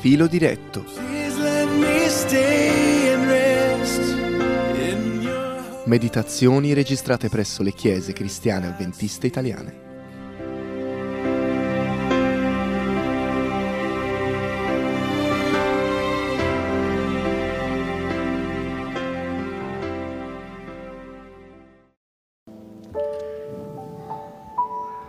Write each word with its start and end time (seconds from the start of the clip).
Filo 0.00 0.26
diretto. 0.26 0.82
Meditazioni 5.84 6.72
registrate 6.72 7.28
presso 7.28 7.62
le 7.62 7.72
chiese 7.72 8.14
cristiane 8.14 8.68
avventiste 8.68 9.26
italiane. 9.26 9.88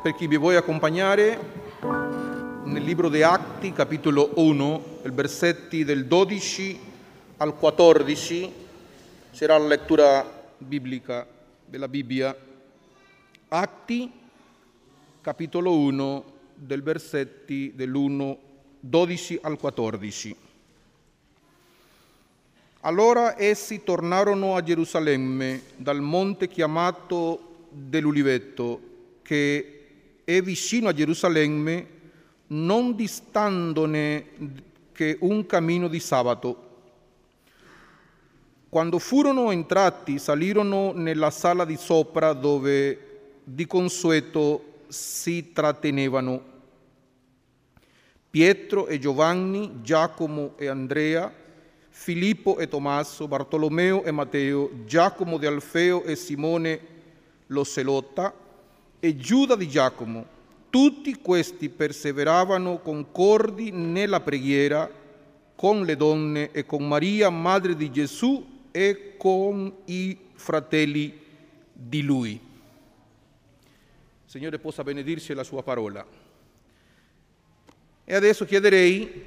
Per 0.01 0.15
chi 0.15 0.27
mi 0.27 0.37
vuole 0.37 0.57
accompagnare, 0.57 1.60
nel 2.71 2.83
libro 2.83 3.09
di 3.09 3.21
Atti, 3.21 3.73
capitolo 3.73 4.31
1, 4.35 4.99
i 5.03 5.09
versetti 5.09 5.83
del 5.83 6.05
12 6.05 6.79
al 7.35 7.57
14, 7.57 8.49
sarà 9.31 9.57
la 9.57 9.67
lettura 9.67 10.53
biblica 10.57 11.27
della 11.65 11.89
Bibbia. 11.89 12.33
Atti, 13.49 14.09
capitolo 15.19 15.75
1, 15.75 16.23
del 16.55 16.81
versetti 16.81 17.73
dell'1, 17.75 18.37
12 18.79 19.39
al 19.41 19.57
14. 19.57 20.35
Allora 22.79 23.37
essi 23.37 23.83
tornarono 23.83 24.55
a 24.55 24.63
Gerusalemme 24.63 25.63
dal 25.75 25.99
monte 25.99 26.47
chiamato 26.47 27.67
dell'Ulivetto, 27.69 28.81
che 29.23 29.87
è 30.23 30.41
vicino 30.41 30.87
a 30.87 30.93
Gerusalemme, 30.93 31.99
non 32.51 32.95
distandone 32.95 34.25
che 34.91 35.17
un 35.21 35.45
cammino 35.45 35.87
di 35.87 35.99
sabato. 35.99 36.69
Quando 38.69 38.99
furono 38.99 39.51
entrati, 39.51 40.17
salirono 40.17 40.91
nella 40.93 41.29
sala 41.29 41.65
di 41.65 41.75
sopra 41.77 42.33
dove 42.33 43.09
di 43.43 43.65
consueto 43.67 44.83
si 44.87 45.51
trattenevano. 45.51 46.49
Pietro 48.29 48.87
e 48.87 48.97
Giovanni, 48.97 49.79
Giacomo 49.81 50.53
e 50.57 50.67
Andrea, 50.67 51.33
Filippo 51.89 52.57
e 52.57 52.67
Tommaso, 52.69 53.27
Bartolomeo 53.27 54.03
e 54.03 54.11
Matteo, 54.11 54.85
Giacomo 54.85 55.37
di 55.37 55.45
Alfeo 55.45 56.03
e 56.03 56.15
Simone 56.15 56.79
lo 57.47 57.65
Selota, 57.65 58.33
e 58.99 59.17
Giuda 59.17 59.55
di 59.55 59.67
Giacomo. 59.67 60.39
Tutti 60.71 61.15
questi 61.15 61.67
perseveravano 61.69 62.79
concordi 62.79 63.71
nella 63.71 64.21
preghiera 64.21 64.89
con 65.53 65.83
le 65.83 65.95
donne 65.97 66.51
e 66.51 66.65
con 66.65 66.87
Maria, 66.87 67.29
madre 67.29 67.75
di 67.75 67.91
Gesù, 67.91 68.69
e 68.71 69.15
con 69.17 69.71
i 69.85 70.17
fratelli 70.33 71.19
di 71.73 72.01
lui. 72.01 72.39
Signore 74.23 74.59
possa 74.59 74.81
benedirci 74.83 75.33
la 75.33 75.43
sua 75.43 75.61
parola. 75.61 76.07
E 78.05 78.15
adesso 78.15 78.45
chiederei 78.45 79.25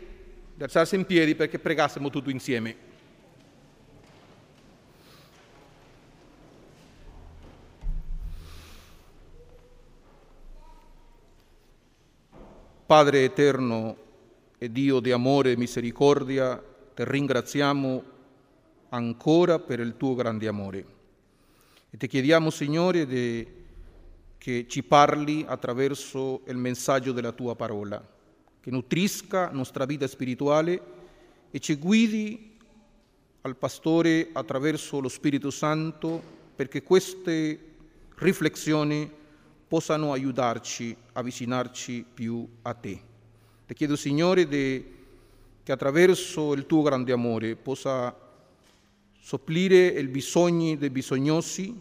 di 0.55 0.63
alzarsi 0.63 0.95
in 0.95 1.05
piedi 1.05 1.35
perché 1.35 1.59
pregassimo 1.59 2.09
tutti 2.09 2.31
insieme. 2.31 2.93
Padre 12.87 13.25
eterno 13.25 13.97
e 14.59 14.71
Dio 14.71 15.01
di 15.01 15.11
amore 15.11 15.53
e 15.53 15.57
misericordia, 15.57 16.63
ti 16.95 17.03
ringraziamo 17.03 18.03
ancora 18.91 19.59
per 19.59 19.81
il 19.81 19.97
tuo 19.97 20.15
grande 20.15 20.47
amore. 20.47 20.85
E 21.89 21.97
ti 21.97 22.07
chiediamo, 22.07 22.51
Signore, 22.51 23.07
de, 23.07 23.53
che 24.37 24.67
ci 24.69 24.83
parli 24.83 25.47
attraverso 25.49 26.43
il 26.47 26.59
messaggio 26.59 27.13
della 27.13 27.33
tua 27.33 27.57
parola, 27.57 28.07
che 28.61 28.71
nutrisca 28.71 29.49
nostra 29.51 29.87
vita 29.87 30.07
spirituale 30.07 30.83
e 31.51 31.59
ci 31.61 31.77
guidi 31.77 32.59
al 33.41 33.57
pastore 33.57 34.29
attraverso 34.35 35.01
lo 35.01 35.09
Spirito 35.09 35.51
Santo 35.51 36.23
perché 36.55 36.83
queste 36.83 37.59
riflessioni 38.17 39.11
possano 39.67 40.13
aiutarci 40.13 40.97
a 41.13 41.21
avvicinarci 41.21 42.05
più 42.15 42.47
a 42.63 42.75
te. 42.75 43.01
Ti 43.67 43.75
chiedo, 43.75 43.97
Signore, 43.97 44.47
de, 44.47 44.93
che 45.63 45.73
attraverso 45.73 46.53
il 46.53 46.67
tuo 46.67 46.83
grande 46.83 47.13
amore 47.13 47.57
possa 47.57 48.15
sopplire 49.19 49.87
i 49.87 50.07
bisogni 50.07 50.77
dei 50.77 50.91
bisognosi, 50.91 51.81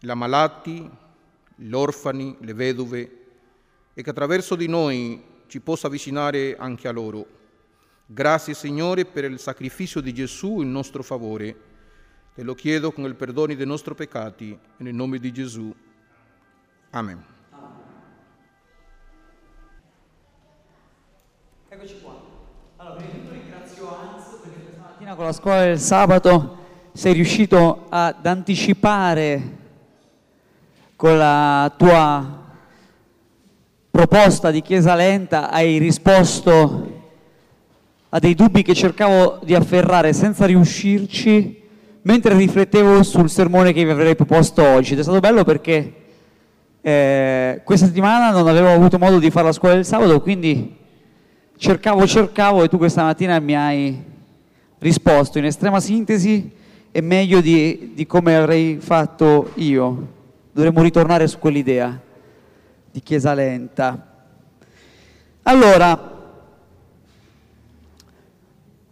gli 0.00 0.10
ammalati, 0.10 0.90
gli 1.54 1.72
orfani, 1.72 2.36
le 2.40 2.54
vedove, 2.54 3.18
e 3.94 4.02
che 4.02 4.10
attraverso 4.10 4.56
di 4.56 4.66
noi 4.66 5.22
ci 5.46 5.60
possa 5.60 5.88
avvicinare 5.88 6.56
anche 6.56 6.88
a 6.88 6.92
loro. 6.92 7.26
Grazie 8.06 8.54
Signore 8.54 9.04
per 9.04 9.24
il 9.24 9.38
sacrificio 9.38 10.00
di 10.00 10.14
Gesù 10.14 10.62
in 10.62 10.72
nostro 10.72 11.02
favore. 11.02 11.70
Te 12.34 12.42
lo 12.42 12.54
chiedo 12.54 12.90
con 12.90 13.04
il 13.04 13.14
perdono 13.14 13.54
dei 13.54 13.66
nostri 13.66 13.94
peccati, 13.94 14.58
nel 14.78 14.94
nome 14.94 15.18
di 15.18 15.30
Gesù. 15.30 15.74
Amen. 16.94 17.24
Eccoci 21.70 22.00
qua. 22.02 22.20
Allora, 22.76 22.96
prima 22.96 23.12
di 23.12 23.20
tutto 23.20 23.32
ringrazio 23.32 23.88
Hans 23.88 24.24
perché 24.42 24.60
questa 24.60 24.82
mattina 24.82 25.14
con 25.14 25.24
la 25.24 25.32
scuola 25.32 25.60
del 25.62 25.80
sabato 25.80 26.58
sei 26.92 27.14
riuscito 27.14 27.86
ad 27.88 28.26
anticipare 28.26 29.56
con 30.94 31.16
la 31.16 31.72
tua 31.78 32.40
proposta 33.90 34.50
di 34.50 34.60
chiesa 34.60 34.94
lenta, 34.94 35.48
hai 35.48 35.78
risposto 35.78 37.04
a 38.10 38.18
dei 38.18 38.34
dubbi 38.34 38.62
che 38.62 38.74
cercavo 38.74 39.40
di 39.42 39.54
afferrare 39.54 40.12
senza 40.12 40.44
riuscirci 40.44 41.58
mentre 42.02 42.36
riflettevo 42.36 43.02
sul 43.02 43.30
sermone 43.30 43.72
che 43.72 43.82
vi 43.82 43.90
avrei 43.90 44.14
proposto 44.14 44.62
oggi. 44.62 44.92
Ed 44.92 44.98
è 44.98 45.02
stato 45.02 45.20
bello 45.20 45.42
perché 45.42 46.00
eh, 46.82 47.60
questa 47.62 47.86
settimana 47.86 48.30
non 48.30 48.48
avevo 48.48 48.68
avuto 48.70 48.98
modo 48.98 49.20
di 49.20 49.30
fare 49.30 49.46
la 49.46 49.52
scuola 49.52 49.74
del 49.74 49.84
sabato, 49.84 50.20
quindi 50.20 50.76
cercavo, 51.56 52.06
cercavo 52.06 52.64
e 52.64 52.68
tu 52.68 52.76
questa 52.76 53.04
mattina 53.04 53.38
mi 53.38 53.56
hai 53.56 54.02
risposto 54.78 55.38
in 55.38 55.44
estrema 55.44 55.78
sintesi 55.78 56.50
e 56.90 57.00
meglio 57.00 57.40
di, 57.40 57.92
di 57.94 58.04
come 58.04 58.36
avrei 58.36 58.78
fatto 58.80 59.52
io. 59.54 60.08
Dovremmo 60.52 60.82
ritornare 60.82 61.28
su 61.28 61.38
quell'idea 61.38 61.98
di 62.90 63.00
chiesa 63.00 63.32
lenta. 63.32 64.08
Allora, 65.44 66.11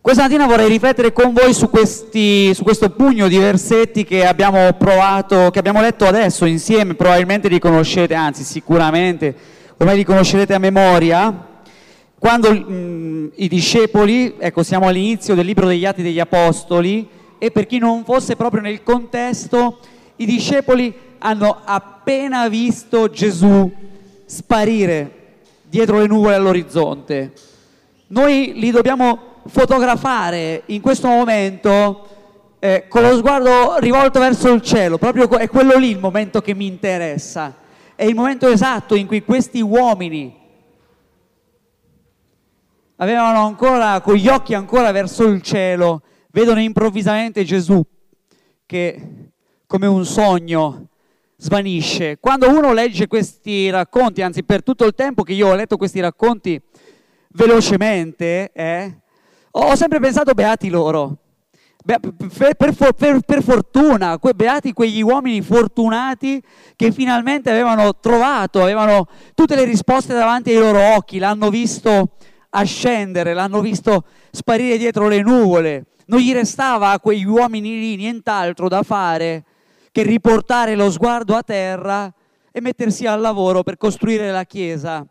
questa 0.03 0.23
mattina 0.23 0.47
vorrei 0.47 0.69
riflettere 0.69 1.13
con 1.13 1.35
voi 1.35 1.53
su, 1.53 1.69
questi, 1.69 2.55
su, 2.55 2.63
questo 2.63 2.89
pugno 2.89 3.29
di 3.29 3.37
versetti 3.37 4.05
che 4.05 4.25
abbiamo 4.25 4.73
provato, 4.73 5.51
che 5.51 5.59
abbiamo 5.59 5.83
letto 5.83 6.07
adesso 6.07 6.47
insieme, 6.47 6.95
probabilmente 6.95 7.49
li 7.49 7.59
conoscete, 7.59 8.15
anzi 8.15 8.43
sicuramente 8.43 9.35
ormai 9.77 9.97
li 9.97 10.05
conoscerete 10.05 10.55
a 10.55 10.59
memoria. 10.59 11.49
Quando 12.19 12.51
mh, 12.51 13.33
i 13.37 13.49
discepoli, 13.49 14.37
ecco 14.39 14.63
siamo 14.63 14.89
all'inizio 14.89 15.35
del 15.35 15.45
libro 15.45 15.67
degli 15.67 15.85
Atti 15.85 16.03
degli 16.03 16.19
Apostoli, 16.19 17.07
e 17.39 17.51
per 17.51 17.67
chi 17.67 17.77
non 17.77 18.03
fosse 18.05 18.37
proprio 18.37 18.63
nel 18.63 18.83
contesto, 18.83 19.81
i 20.17 20.25
discepoli 20.25 20.95
hanno 21.19 21.61
appena 21.63 22.49
visto 22.49 23.11
Gesù 23.11 23.71
sparire 24.25 25.11
dietro 25.69 25.99
le 25.99 26.07
nuvole 26.07 26.37
all'orizzonte. 26.37 27.33
Noi 28.09 28.53
li 28.55 28.71
dobbiamo 28.71 29.30
fotografare 29.47 30.63
in 30.67 30.81
questo 30.81 31.09
momento 31.09 32.07
eh, 32.59 32.87
con 32.89 33.03
lo 33.03 33.17
sguardo 33.17 33.79
rivolto 33.79 34.21
verso 34.21 34.53
il 34.53 34.61
cielo, 34.61 34.99
proprio 34.99 35.29
è 35.39 35.49
quello 35.49 35.77
lì 35.77 35.91
il 35.91 35.99
momento 35.99 36.41
che 36.41 36.55
mi 36.55 36.67
interessa, 36.67 37.57
è 37.95 38.05
il 38.05 38.15
momento 38.15 38.49
esatto 38.49 38.95
in 38.95 39.07
cui 39.07 39.23
questi 39.23 39.61
uomini 39.61 40.39
avevano 42.97 43.47
ancora, 43.47 44.01
con 44.01 44.15
gli 44.15 44.29
occhi 44.29 44.55
ancora 44.55 44.93
verso 44.93 45.25
il 45.25 45.41
cielo, 45.41 46.03
vedono 46.33 46.61
improvvisamente 46.61 47.45
Gesù 47.45 47.83
che 48.67 49.31
come 49.67 49.87
un 49.87 50.05
sogno 50.05 50.89
svanisce. 51.37 52.19
Quando 52.21 52.51
uno 52.51 52.73
legge 52.73 53.07
questi 53.07 53.71
racconti, 53.71 54.21
anzi 54.21 54.45
per 54.45 54.63
tutto 54.63 54.85
il 54.85 54.95
tempo 54.95 55.23
che 55.23 55.33
io 55.33 55.49
ho 55.49 55.55
letto 55.55 55.77
questi 55.77 56.01
racconti 56.01 56.61
velocemente, 57.33 58.51
eh, 58.53 59.00
ho 59.53 59.75
sempre 59.75 60.01
pensato 60.01 60.33
beati 60.33 60.69
loro. 60.69 61.17
Per, 61.83 61.99
per, 61.99 62.75
per, 62.95 63.21
per, 63.21 63.43
fortuna, 63.43 64.19
que, 64.19 64.35
beati 64.35 64.73
quegli 64.73 65.01
uomini 65.01 65.41
fortunati 65.41 66.43
che 66.77 66.93
finalmente 66.93 67.51
avevano 67.51 67.99
trovato, 67.99 68.61
avevano 68.61 69.07
tutte 69.35 69.57
le 69.57 69.65
risposte 69.65 70.13
davanti 70.13 70.51
ai 70.51 70.59
loro 70.59 70.95
occhi, 70.95 71.19
l'hanno 71.19 71.49
visto 71.49 72.17
ascendere, 72.51 73.33
l'hanno 73.33 73.61
visto 73.61 74.05
sparire 74.31 74.77
dietro 74.77 75.09
le 75.09 75.23
nuvole. 75.23 75.87
Non 76.07 76.21
gli 76.21 76.33
restava 76.33 76.91
a 76.91 77.01
quegli 77.01 77.25
uomini 77.25 77.79
lì 77.79 77.97
nient'altro 77.97 78.69
da 78.69 78.83
fare 78.83 79.45
che 79.91 80.03
riportare 80.03 80.75
lo 80.75 80.91
sguardo 80.91 81.35
a 81.35 81.43
terra 81.43 82.13
e 82.53 82.61
mettersi 82.61 83.07
al 83.07 83.21
lavoro 83.21 83.63
per 83.63 83.77
costruire 83.77 84.31
la 84.31 84.45
chiesa. 84.45 85.07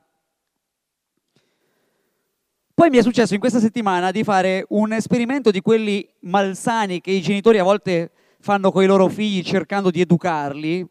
Poi 2.79 2.89
mi 2.89 2.97
è 2.97 3.01
successo 3.01 3.33
in 3.33 3.41
questa 3.41 3.59
settimana 3.59 4.09
di 4.09 4.23
fare 4.23 4.65
un 4.69 4.93
esperimento 4.93 5.51
di 5.51 5.59
quelli 5.59 6.07
malsani 6.21 7.01
che 7.01 7.11
i 7.11 7.19
genitori 7.19 7.57
a 7.57 7.63
volte 7.63 8.11
fanno 8.39 8.71
con 8.71 8.81
i 8.81 8.85
loro 8.85 9.09
figli 9.09 9.43
cercando 9.43 9.91
di 9.91 9.99
educarli 9.99 10.87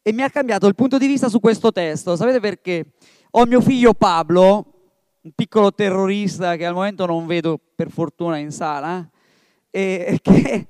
e 0.00 0.12
mi 0.12 0.22
ha 0.22 0.30
cambiato 0.30 0.68
il 0.68 0.76
punto 0.76 0.98
di 0.98 1.08
vista 1.08 1.28
su 1.28 1.40
questo 1.40 1.72
testo. 1.72 2.14
Sapete 2.14 2.38
perché? 2.38 2.92
Ho 3.32 3.44
mio 3.46 3.60
figlio 3.60 3.94
Pablo, 3.94 4.74
un 5.22 5.32
piccolo 5.34 5.72
terrorista 5.72 6.54
che 6.54 6.66
al 6.66 6.74
momento 6.74 7.04
non 7.04 7.26
vedo 7.26 7.58
per 7.74 7.90
fortuna 7.90 8.36
in 8.36 8.52
sala, 8.52 9.04
e 9.72 10.18
che, 10.22 10.68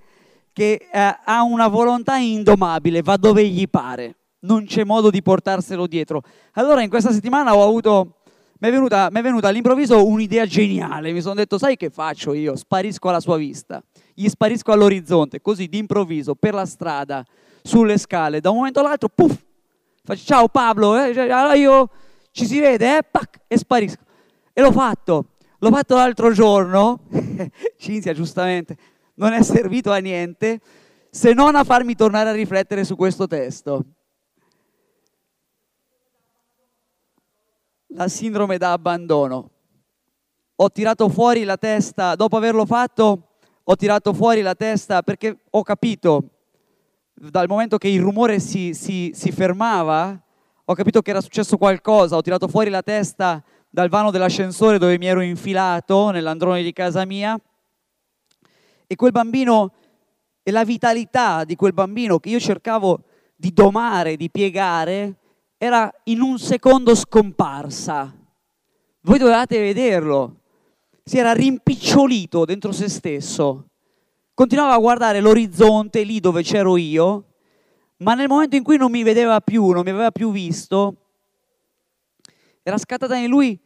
che 0.51 0.89
eh, 0.91 1.17
ha 1.25 1.43
una 1.43 1.69
volontà 1.69 2.17
indomabile, 2.17 3.03
va 3.03 3.19
dove 3.19 3.47
gli 3.47 3.69
pare, 3.69 4.17
non 4.41 4.65
c'è 4.65 4.85
modo 4.85 5.11
di 5.11 5.21
portarselo 5.21 5.87
dietro. 5.87 6.23
Allora 6.53 6.81
in 6.81 6.89
questa 6.89 7.13
settimana 7.13 7.55
ho 7.55 7.63
avuto 7.63 8.22
mi 8.63 8.69
è 8.69 8.71
venuta, 8.71 9.09
venuta 9.11 9.49
all'improvviso 9.49 10.07
un'idea 10.07 10.47
geniale. 10.47 11.11
Mi 11.11 11.21
sono 11.21 11.35
detto, 11.35 11.59
sai 11.59 11.77
che 11.77 11.91
faccio 11.91 12.33
io? 12.33 12.55
Sparisco 12.55 13.09
alla 13.09 13.19
sua 13.19 13.37
vista, 13.37 13.83
gli 14.15 14.29
sparisco 14.29 14.71
all'orizzonte, 14.71 15.41
così 15.41 15.67
d'improvviso, 15.67 16.37
per 16.37 16.55
la 16.55 16.65
strada, 16.65 17.25
sulle 17.61 17.99
scale, 17.99 18.39
da 18.41 18.51
un 18.51 18.59
momento 18.59 18.79
all'altro, 18.79 19.09
puff, 19.09 19.37
faccio 20.05 20.25
ciao 20.25 20.47
Pablo, 20.47 20.97
eh? 20.97 21.13
Cioè, 21.13 21.29
allora 21.29 21.55
io 21.55 21.91
ci 22.31 22.47
si 22.47 22.61
vede, 22.61 22.99
eh? 22.99 23.03
Pac, 23.03 23.41
e 23.49 23.59
sparisco. 23.59 24.03
E 24.53 24.61
l'ho 24.61 24.71
fatto, 24.71 25.31
l'ho 25.59 25.71
fatto 25.71 25.97
l'altro 25.97 26.31
giorno, 26.31 27.01
Cinzia 27.77 28.13
giustamente, 28.13 28.77
non 29.15 29.33
è 29.33 29.43
servito 29.43 29.91
a 29.91 29.99
niente, 29.99 30.61
se 31.11 31.33
non 31.33 31.57
a 31.57 31.65
farmi 31.65 31.97
tornare 31.97 32.29
a 32.29 32.33
riflettere 32.33 32.85
su 32.85 32.95
questo 32.95 33.27
testo. 33.27 33.85
La 37.95 38.09
sindrome 38.09 38.59
da 38.59 38.73
abbandono. 38.73 39.51
Ho 40.57 40.71
tirato 40.71 41.09
fuori 41.09 41.45
la 41.45 41.57
testa, 41.57 42.15
dopo 42.15 42.37
averlo 42.37 42.65
fatto, 42.67 43.29
ho 43.63 43.77
tirato 43.77 44.13
fuori 44.13 44.43
la 44.43 44.55
testa 44.55 45.03
perché 45.03 45.45
ho 45.51 45.63
capito, 45.63 46.31
dal 47.15 47.49
momento 47.49 47.79
che 47.79 47.89
il 47.89 48.01
rumore 48.01 48.39
si, 48.39 48.75
si, 48.75 49.13
si 49.15 49.31
fermava, 49.33 50.21
ho 50.65 50.75
capito 50.75 51.03
che 51.03 51.11
era 51.11 51.21
successo 51.21 51.57
qualcosa, 51.57 52.17
ho 52.17 52.23
tirato 52.23 52.49
fuori 52.49 52.71
la 52.71 52.83
testa 52.83 53.43
dal 53.69 53.89
vano 53.89 54.11
dell'ascensore 54.11 54.79
dove 54.79 54.99
mi 54.99 55.07
ero 55.07 55.21
infilato, 55.21 56.11
nell'androne 56.11 56.63
di 56.63 56.73
casa 56.73 57.05
mia, 57.05 57.39
e 58.87 58.97
quel 58.97 59.13
bambino 59.13 59.73
e 60.43 60.51
la 60.51 60.65
vitalità 60.65 61.45
di 61.45 61.57
quel 61.57 61.73
bambino 61.73 62.19
che 62.19 62.29
io 62.29 62.41
cercavo 62.41 63.05
di 63.35 63.53
domare, 63.53 64.17
di 64.17 64.31
piegare, 64.31 65.17
era 65.65 65.89
in 66.07 66.21
un 66.21 66.41
secondo 66.41 66.93
scomparsa. 66.93 68.13
Voi 69.03 69.17
dovevate 69.17 69.61
vederlo. 69.61 70.41
Si 71.05 71.19
era 71.19 71.33
rimpicciolito 71.35 72.45
dentro 72.45 72.73
se 72.73 72.89
stesso. 72.89 73.69
Continuava 74.35 74.75
a 74.75 74.79
guardare 74.79 75.21
l'orizzonte 75.21 76.03
lì 76.03 76.19
dove 76.19 76.43
c'ero 76.43 76.77
io, 76.77 77.27
ma 77.99 78.15
nel 78.15 78.27
momento 78.27 78.57
in 78.57 78.65
cui 78.65 78.77
non 78.77 78.91
mi 78.91 79.05
vedeva 79.05 79.41
più, 79.41 79.69
non 79.69 79.85
mi 79.85 79.91
aveva 79.91 80.11
più 80.11 80.33
visto, 80.33 80.97
era 82.65 82.77
scattata 82.77 83.15
in 83.15 83.29
lui 83.29 83.57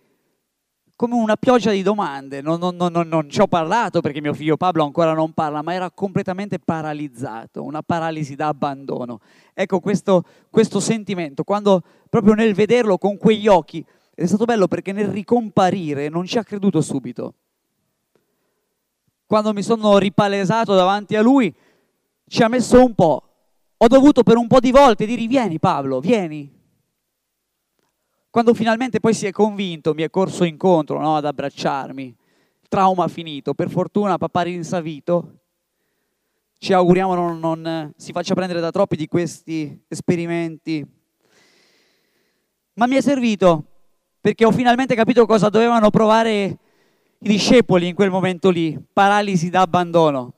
come 0.96 1.14
una 1.14 1.36
pioggia 1.36 1.70
di 1.70 1.82
domande. 1.82 2.40
Non, 2.40 2.58
non, 2.58 2.74
non, 2.74 3.06
non, 3.06 3.30
ci 3.30 3.40
ho 3.40 3.46
parlato 3.46 4.00
perché 4.00 4.20
mio 4.20 4.32
figlio 4.32 4.56
Pablo 4.56 4.82
ancora 4.82 5.12
non 5.12 5.32
parla, 5.32 5.62
ma 5.62 5.74
era 5.74 5.90
completamente 5.90 6.58
paralizzato, 6.58 7.62
una 7.62 7.82
paralisi 7.82 8.34
da 8.34 8.48
abbandono. 8.48 9.20
Ecco 9.52 9.80
questo, 9.80 10.24
questo 10.50 10.80
sentimento, 10.80 11.44
quando 11.44 11.82
proprio 12.08 12.34
nel 12.34 12.54
vederlo 12.54 12.96
con 12.96 13.18
quegli 13.18 13.46
occhi, 13.46 13.84
è 14.14 14.24
stato 14.24 14.46
bello 14.46 14.66
perché 14.66 14.92
nel 14.92 15.08
ricomparire 15.08 16.08
non 16.08 16.24
ci 16.24 16.38
ha 16.38 16.44
creduto 16.44 16.80
subito. 16.80 17.34
Quando 19.26 19.52
mi 19.52 19.62
sono 19.62 19.98
ripalesato 19.98 20.74
davanti 20.74 21.14
a 21.16 21.20
lui, 21.20 21.54
ci 22.26 22.42
ha 22.42 22.48
messo 22.48 22.82
un 22.82 22.94
po'. 22.94 23.22
Ho 23.76 23.88
dovuto 23.88 24.22
per 24.22 24.36
un 24.36 24.46
po' 24.46 24.60
di 24.60 24.70
volte 24.70 25.04
dire 25.04 25.26
vieni 25.26 25.58
Pablo, 25.58 26.00
vieni, 26.00 26.55
quando 28.36 28.52
finalmente 28.52 29.00
poi 29.00 29.14
si 29.14 29.24
è 29.24 29.30
convinto, 29.30 29.94
mi 29.94 30.02
è 30.02 30.10
corso 30.10 30.44
incontro 30.44 31.00
no, 31.00 31.16
ad 31.16 31.24
abbracciarmi, 31.24 32.14
trauma 32.68 33.08
finito, 33.08 33.54
per 33.54 33.70
fortuna 33.70 34.18
papà 34.18 34.42
rinsavito, 34.42 35.38
ci 36.58 36.74
auguriamo 36.74 37.14
non, 37.14 37.38
non 37.38 37.94
si 37.96 38.12
faccia 38.12 38.34
prendere 38.34 38.60
da 38.60 38.70
troppi 38.70 38.94
di 38.94 39.06
questi 39.06 39.82
esperimenti. 39.88 40.86
Ma 42.74 42.86
mi 42.86 42.96
è 42.96 43.00
servito 43.00 43.64
perché 44.20 44.44
ho 44.44 44.52
finalmente 44.52 44.94
capito 44.94 45.24
cosa 45.24 45.48
dovevano 45.48 45.88
provare 45.88 46.58
i 47.20 47.28
discepoli 47.28 47.88
in 47.88 47.94
quel 47.94 48.10
momento 48.10 48.50
lì, 48.50 48.78
paralisi 48.92 49.48
da 49.48 49.62
abbandono. 49.62 50.34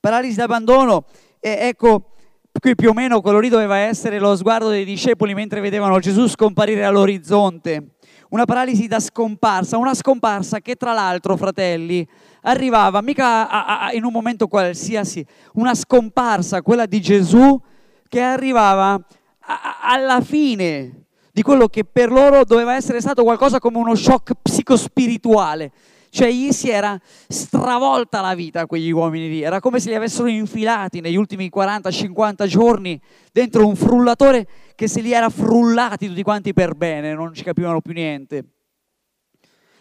Paralisi 0.00 0.34
da 0.34 0.42
abbandono, 0.42 1.04
e 1.38 1.58
ecco, 1.60 2.14
Qui 2.60 2.74
più 2.74 2.90
o 2.90 2.92
meno 2.92 3.20
quello 3.20 3.38
lì 3.38 3.48
doveva 3.48 3.76
essere 3.76 4.18
lo 4.18 4.34
sguardo 4.34 4.68
dei 4.68 4.84
discepoli 4.84 5.32
mentre 5.32 5.60
vedevano 5.60 6.00
Gesù 6.00 6.26
scomparire 6.26 6.84
all'orizzonte. 6.84 7.90
Una 8.30 8.46
paralisi 8.46 8.88
da 8.88 8.98
scomparsa, 8.98 9.78
una 9.78 9.94
scomparsa 9.94 10.58
che 10.58 10.74
tra 10.74 10.92
l'altro, 10.92 11.36
fratelli, 11.36 12.06
arrivava 12.42 13.00
mica 13.00 13.48
a, 13.48 13.86
a, 13.86 13.92
in 13.92 14.04
un 14.04 14.10
momento 14.10 14.48
qualsiasi, 14.48 15.24
una 15.54 15.74
scomparsa, 15.74 16.60
quella 16.62 16.86
di 16.86 17.00
Gesù, 17.00 17.60
che 18.08 18.20
arrivava 18.20 18.94
a, 18.94 19.78
alla 19.82 20.20
fine 20.20 21.04
di 21.30 21.42
quello 21.42 21.68
che 21.68 21.84
per 21.84 22.10
loro 22.10 22.44
doveva 22.44 22.74
essere 22.74 23.00
stato 23.00 23.22
qualcosa 23.22 23.60
come 23.60 23.78
uno 23.78 23.94
shock 23.94 24.32
psicospirituale. 24.42 25.70
Cioè 26.10 26.30
gli 26.30 26.52
si 26.52 26.70
era 26.70 26.98
stravolta 27.28 28.20
la 28.20 28.34
vita 28.34 28.60
a 28.60 28.66
quegli 28.66 28.90
uomini 28.90 29.28
lì, 29.28 29.42
era 29.42 29.60
come 29.60 29.78
se 29.78 29.90
li 29.90 29.94
avessero 29.94 30.28
infilati 30.28 31.00
negli 31.00 31.16
ultimi 31.16 31.50
40-50 31.54 32.46
giorni 32.46 33.00
dentro 33.32 33.66
un 33.66 33.76
frullatore 33.76 34.46
che 34.74 34.88
se 34.88 35.00
li 35.00 35.12
era 35.12 35.28
frullati 35.28 36.08
tutti 36.08 36.22
quanti 36.22 36.52
per 36.52 36.74
bene, 36.74 37.14
non 37.14 37.34
ci 37.34 37.42
capivano 37.42 37.80
più 37.80 37.92
niente. 37.92 38.44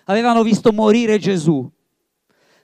Avevano 0.06 0.44
visto 0.44 0.72
morire 0.72 1.18
Gesù, 1.18 1.70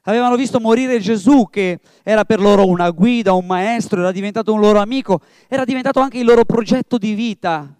avevano 0.03 0.36
visto 0.36 0.60
morire 0.60 1.00
Gesù 1.00 1.48
che 1.50 1.79
era 2.03 2.25
per 2.25 2.39
loro 2.39 2.67
una 2.67 2.89
guida, 2.89 3.34
un 3.34 3.46
maestro, 3.46 4.00
era 4.01 4.12
diventato 4.12 4.53
un 4.53 4.60
loro 4.60 4.79
amico, 4.79 5.22
era 5.48 5.63
diventato 5.63 6.00
anche 6.00 6.20
il 6.20 6.25
loro 6.25 6.46
progetto 6.46 6.98
di 6.98 7.13
vita. 7.13 7.74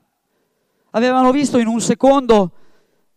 Avevano 0.92 1.32
visto 1.32 1.58
in 1.58 1.68
un 1.68 1.82
secondo 1.82 2.52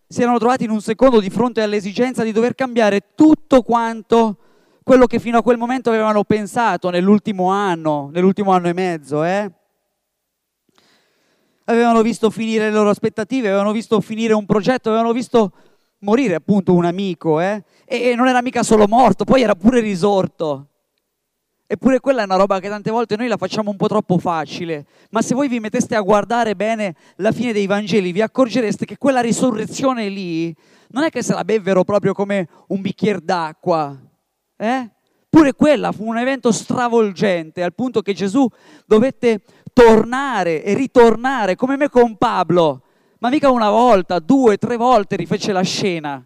si 0.08 0.22
erano 0.22 0.38
trovati 0.38 0.64
in 0.64 0.70
un 0.70 0.80
secondo 0.80 1.20
di 1.20 1.30
fronte 1.30 1.62
all'esigenza 1.62 2.22
di 2.22 2.32
dover 2.32 2.54
cambiare 2.54 3.14
tutto 3.14 3.62
quanto 3.62 4.38
quello 4.82 5.06
che 5.06 5.18
fino 5.18 5.38
a 5.38 5.42
quel 5.42 5.58
momento 5.58 5.90
avevano 5.90 6.22
pensato 6.22 6.90
nell'ultimo 6.90 7.50
anno, 7.50 8.08
nell'ultimo 8.12 8.52
anno 8.52 8.68
e 8.68 8.72
mezzo. 8.72 9.24
Eh? 9.24 9.50
Avevano 11.64 12.02
visto 12.02 12.30
finire 12.30 12.66
le 12.66 12.70
loro 12.70 12.90
aspettative, 12.90 13.48
avevano 13.48 13.72
visto 13.72 14.00
finire 14.00 14.32
un 14.32 14.46
progetto, 14.46 14.90
avevano 14.90 15.12
visto 15.12 15.52
morire 16.00 16.36
appunto 16.36 16.72
un 16.72 16.84
amico. 16.84 17.40
Eh? 17.40 17.64
E 17.84 18.14
non 18.14 18.28
era 18.28 18.40
mica 18.42 18.62
solo 18.62 18.86
morto, 18.86 19.24
poi 19.24 19.42
era 19.42 19.56
pure 19.56 19.80
risorto. 19.80 20.68
Eppure 21.68 21.98
quella 21.98 22.22
è 22.22 22.24
una 22.24 22.36
roba 22.36 22.60
che 22.60 22.68
tante 22.68 22.92
volte 22.92 23.16
noi 23.16 23.26
la 23.26 23.36
facciamo 23.36 23.70
un 23.70 23.76
po' 23.76 23.88
troppo 23.88 24.18
facile, 24.18 24.86
ma 25.10 25.20
se 25.20 25.34
voi 25.34 25.48
vi 25.48 25.58
metteste 25.58 25.96
a 25.96 26.00
guardare 26.00 26.54
bene 26.54 26.94
la 27.16 27.32
fine 27.32 27.52
dei 27.52 27.66
Vangeli, 27.66 28.12
vi 28.12 28.22
accorgereste 28.22 28.84
che 28.84 28.96
quella 28.96 29.20
risurrezione 29.20 30.08
lì 30.08 30.54
non 30.90 31.02
è 31.02 31.10
che 31.10 31.24
se 31.24 31.34
la 31.34 31.42
bevvero 31.42 31.82
proprio 31.82 32.12
come 32.14 32.48
un 32.68 32.80
bicchiere 32.80 33.18
d'acqua, 33.20 33.98
eh? 34.56 34.90
Pure 35.28 35.54
quella 35.54 35.90
fu 35.90 36.06
un 36.06 36.18
evento 36.18 36.52
stravolgente, 36.52 37.64
al 37.64 37.74
punto 37.74 38.00
che 38.00 38.14
Gesù 38.14 38.48
dovette 38.86 39.42
tornare 39.72 40.62
e 40.62 40.72
ritornare, 40.74 41.56
come 41.56 41.76
me 41.76 41.88
con 41.88 42.16
Pablo, 42.16 42.84
ma 43.18 43.28
mica 43.28 43.50
una 43.50 43.70
volta, 43.70 44.20
due, 44.20 44.56
tre 44.56 44.76
volte 44.76 45.16
rifece 45.16 45.50
la 45.50 45.62
scena, 45.62 46.24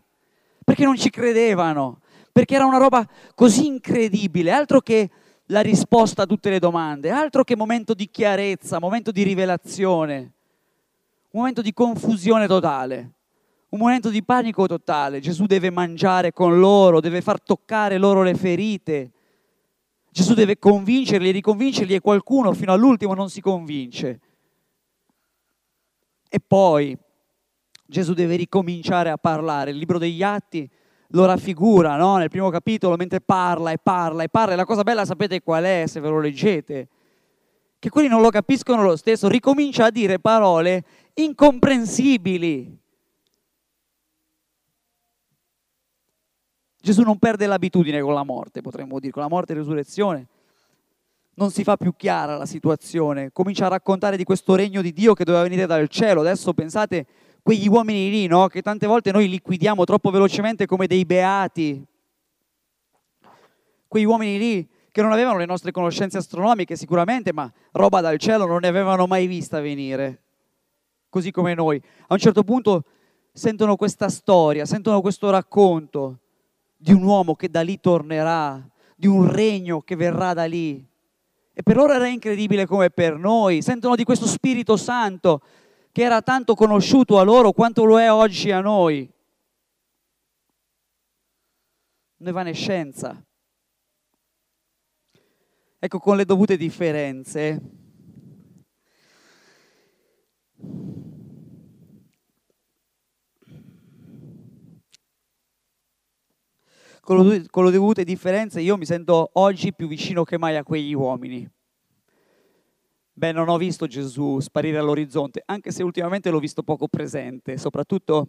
perché 0.62 0.84
non 0.84 0.96
ci 0.96 1.08
credevano, 1.08 2.00
perché 2.30 2.54
era 2.56 2.66
una 2.66 2.78
roba 2.78 3.04
così 3.34 3.66
incredibile, 3.66 4.52
altro 4.52 4.80
che 4.80 5.10
la 5.50 5.60
risposta 5.60 6.22
a 6.22 6.26
tutte 6.26 6.50
le 6.50 6.58
domande, 6.58 7.10
altro 7.10 7.44
che 7.44 7.56
momento 7.56 7.92
di 7.92 8.08
chiarezza, 8.08 8.78
momento 8.78 9.10
di 9.10 9.22
rivelazione, 9.22 10.18
un 11.30 11.40
momento 11.40 11.60
di 11.60 11.72
confusione 11.72 12.46
totale, 12.46 13.12
un 13.70 13.78
momento 13.78 14.10
di 14.10 14.22
panico 14.22 14.66
totale. 14.66 15.20
Gesù 15.20 15.46
deve 15.46 15.70
mangiare 15.70 16.32
con 16.32 16.58
loro, 16.58 17.00
deve 17.00 17.20
far 17.20 17.40
toccare 17.40 17.98
loro 17.98 18.22
le 18.22 18.34
ferite. 18.34 19.12
Gesù 20.10 20.34
deve 20.34 20.58
convincerli 20.58 21.28
e 21.28 21.32
riconvincerli 21.32 21.94
e 21.94 22.00
qualcuno 22.00 22.52
fino 22.52 22.72
all'ultimo 22.72 23.14
non 23.14 23.28
si 23.28 23.40
convince. 23.40 24.20
E 26.28 26.40
poi, 26.44 26.96
Gesù 27.86 28.12
deve 28.12 28.36
ricominciare 28.36 29.10
a 29.10 29.16
parlare. 29.16 29.70
Il 29.70 29.78
libro 29.78 29.98
degli 29.98 30.22
Atti 30.22 30.68
lo 31.12 31.24
raffigura 31.24 31.96
no? 31.96 32.16
nel 32.16 32.28
primo 32.28 32.50
capitolo 32.50 32.96
mentre 32.96 33.20
parla 33.20 33.70
e 33.70 33.78
parla 33.78 34.22
e 34.22 34.28
parla. 34.28 34.54
E 34.54 34.56
la 34.56 34.64
cosa 34.64 34.82
bella 34.82 35.04
sapete 35.04 35.40
qual 35.42 35.64
è 35.64 35.84
se 35.86 36.00
ve 36.00 36.08
lo 36.08 36.20
leggete? 36.20 36.88
Che 37.78 37.88
quelli 37.88 38.08
non 38.08 38.20
lo 38.20 38.30
capiscono 38.30 38.82
lo 38.82 38.96
stesso, 38.96 39.28
ricomincia 39.28 39.86
a 39.86 39.90
dire 39.90 40.18
parole 40.18 40.84
incomprensibili. 41.14 42.78
Gesù 46.82 47.02
non 47.02 47.18
perde 47.18 47.46
l'abitudine 47.46 48.00
con 48.00 48.14
la 48.14 48.24
morte, 48.24 48.62
potremmo 48.62 48.98
dire, 48.98 49.12
con 49.12 49.22
la 49.22 49.28
morte 49.28 49.52
e 49.52 49.54
la 49.54 49.60
risurrezione. 49.60 50.28
Non 51.34 51.50
si 51.50 51.62
fa 51.62 51.76
più 51.76 51.94
chiara 51.96 52.36
la 52.36 52.46
situazione, 52.46 53.30
comincia 53.32 53.66
a 53.66 53.68
raccontare 53.68 54.16
di 54.16 54.24
questo 54.24 54.54
regno 54.54 54.82
di 54.82 54.92
Dio 54.92 55.14
che 55.14 55.24
doveva 55.24 55.42
venire 55.42 55.66
dal 55.66 55.88
cielo. 55.88 56.20
Adesso 56.20 56.52
pensate 56.54 57.06
quegli 57.42 57.68
uomini 57.68 58.10
lì, 58.10 58.26
no? 58.26 58.48
che 58.48 58.62
tante 58.62 58.86
volte 58.86 59.12
noi 59.12 59.28
liquidiamo 59.28 59.84
troppo 59.84 60.10
velocemente 60.10 60.66
come 60.66 60.86
dei 60.86 61.04
beati. 61.04 61.84
Quegli 63.88 64.04
uomini 64.04 64.38
lì 64.38 64.68
che 64.92 65.02
non 65.02 65.12
avevano 65.12 65.38
le 65.38 65.46
nostre 65.46 65.70
conoscenze 65.70 66.18
astronomiche 66.18 66.76
sicuramente, 66.76 67.32
ma 67.32 67.50
roba 67.72 68.00
dal 68.00 68.18
cielo 68.18 68.46
non 68.46 68.60
ne 68.60 68.68
avevano 68.68 69.06
mai 69.06 69.26
vista 69.26 69.60
venire, 69.60 70.22
così 71.08 71.30
come 71.30 71.54
noi. 71.54 71.80
A 72.08 72.14
un 72.14 72.18
certo 72.18 72.42
punto 72.42 72.84
sentono 73.32 73.76
questa 73.76 74.08
storia, 74.08 74.64
sentono 74.64 75.00
questo 75.00 75.30
racconto 75.30 76.18
di 76.76 76.92
un 76.92 77.02
uomo 77.02 77.34
che 77.34 77.48
da 77.48 77.62
lì 77.62 77.78
tornerà, 77.78 78.60
di 78.96 79.06
un 79.06 79.30
regno 79.30 79.80
che 79.80 79.96
verrà 79.96 80.34
da 80.34 80.44
lì. 80.44 80.84
E 81.52 81.62
per 81.62 81.76
loro 81.76 81.92
era 81.92 82.06
incredibile 82.06 82.66
come 82.66 82.90
per 82.90 83.16
noi, 83.16 83.62
sentono 83.62 83.94
di 83.94 84.04
questo 84.04 84.26
Spirito 84.26 84.76
Santo 84.76 85.42
che 85.92 86.02
era 86.02 86.22
tanto 86.22 86.54
conosciuto 86.54 87.18
a 87.18 87.22
loro 87.22 87.52
quanto 87.52 87.84
lo 87.84 87.98
è 87.98 88.10
oggi 88.10 88.50
a 88.50 88.60
noi. 88.60 89.10
Un'evanescenza. 92.18 93.24
Ecco, 95.78 95.98
con 95.98 96.16
le 96.16 96.24
dovute 96.24 96.56
differenze. 96.56 97.78
Con 107.00 107.26
le, 107.26 107.42
dovute 107.50 108.04
differenze 108.04 108.60
io 108.60 108.76
mi 108.76 108.84
sento 108.84 109.30
oggi 109.32 109.74
più 109.74 109.88
vicino 109.88 110.22
che 110.22 110.38
mai 110.38 110.56
a 110.56 110.62
quegli 110.62 110.92
uomini 110.92 111.50
Beh, 113.20 113.32
non 113.32 113.50
ho 113.50 113.58
visto 113.58 113.86
Gesù 113.86 114.40
sparire 114.40 114.78
all'orizzonte, 114.78 115.42
anche 115.44 115.72
se 115.72 115.82
ultimamente 115.82 116.30
l'ho 116.30 116.38
visto 116.38 116.62
poco 116.62 116.88
presente, 116.88 117.58
soprattutto 117.58 118.28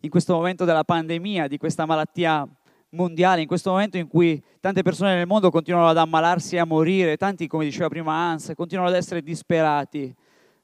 in 0.00 0.08
questo 0.08 0.32
momento 0.32 0.64
della 0.64 0.84
pandemia, 0.84 1.46
di 1.48 1.58
questa 1.58 1.84
malattia 1.84 2.48
mondiale, 2.92 3.42
in 3.42 3.46
questo 3.46 3.72
momento 3.72 3.98
in 3.98 4.08
cui 4.08 4.42
tante 4.58 4.80
persone 4.80 5.16
nel 5.16 5.26
mondo 5.26 5.50
continuano 5.50 5.88
ad 5.88 5.98
ammalarsi 5.98 6.56
e 6.56 6.60
a 6.60 6.64
morire, 6.64 7.18
tanti, 7.18 7.46
come 7.46 7.66
diceva 7.66 7.88
prima 7.88 8.14
Hans, 8.14 8.52
continuano 8.56 8.88
ad 8.88 8.96
essere 8.96 9.20
disperati. 9.20 10.16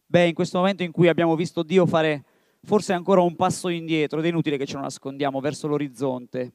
Beh, 0.06 0.28
in 0.28 0.35
questo 0.35 0.56
momento 0.56 0.82
in 0.82 0.90
cui 0.90 1.09
abbiamo 1.09 1.37
visto 1.37 1.62
Dio 1.62 1.85
fare 1.85 2.25
forse 2.62 2.94
ancora 2.94 3.21
un 3.21 3.37
passo 3.37 3.68
indietro, 3.68 4.21
ed 4.21 4.25
è 4.25 4.28
inutile 4.28 4.56
che 4.56 4.64
ce 4.64 4.76
lo 4.76 4.80
nascondiamo 4.80 5.40
verso 5.40 5.66
l'orizzonte. 5.66 6.54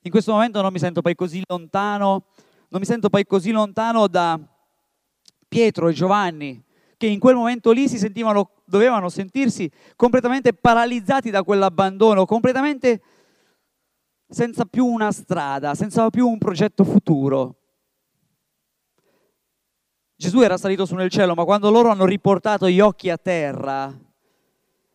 In 0.00 0.10
questo 0.10 0.32
momento 0.32 0.60
non 0.62 0.72
mi 0.72 0.80
sento 0.80 1.00
poi 1.00 1.14
così 1.14 1.44
lontano 1.46 2.24
non 2.68 2.80
mi 2.80 2.86
sento 2.86 3.08
poi 3.08 3.24
così 3.24 3.50
lontano 3.50 4.08
da 4.08 4.38
Pietro 5.48 5.88
e 5.88 5.92
Giovanni, 5.92 6.62
che 6.96 7.06
in 7.06 7.18
quel 7.18 7.36
momento 7.36 7.70
lì 7.70 7.88
si 7.88 7.98
sentivano, 7.98 8.50
dovevano 8.64 9.08
sentirsi 9.08 9.70
completamente 9.94 10.52
paralizzati 10.52 11.30
da 11.30 11.42
quell'abbandono, 11.42 12.24
completamente 12.24 13.02
senza 14.28 14.64
più 14.64 14.86
una 14.86 15.12
strada, 15.12 15.74
senza 15.74 16.08
più 16.10 16.26
un 16.28 16.38
progetto 16.38 16.84
futuro. 16.84 17.60
Gesù 20.16 20.40
era 20.40 20.56
salito 20.56 20.86
su 20.86 20.94
nel 20.94 21.10
cielo, 21.10 21.34
ma 21.34 21.44
quando 21.44 21.70
loro 21.70 21.90
hanno 21.90 22.06
riportato 22.06 22.68
gli 22.68 22.80
occhi 22.80 23.10
a 23.10 23.18
terra, 23.18 23.94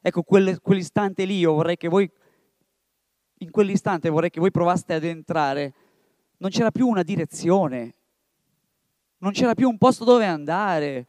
ecco 0.01 0.23
quell'istante 0.23 1.25
lì, 1.25 1.37
io 1.37 1.53
vorrei 1.53 1.77
che 1.77 1.87
voi, 1.87 2.11
in 3.37 3.51
quell'istante 3.51 4.09
vorrei 4.09 4.31
che 4.31 4.39
voi 4.39 4.51
provaste 4.51 4.95
ad 4.95 5.03
entrare 5.03 5.73
non 6.41 6.49
c'era 6.49 6.71
più 6.71 6.87
una 6.87 7.03
direzione, 7.03 7.93
non 9.19 9.31
c'era 9.31 9.53
più 9.53 9.69
un 9.69 9.77
posto 9.77 10.03
dove 10.03 10.25
andare, 10.25 11.07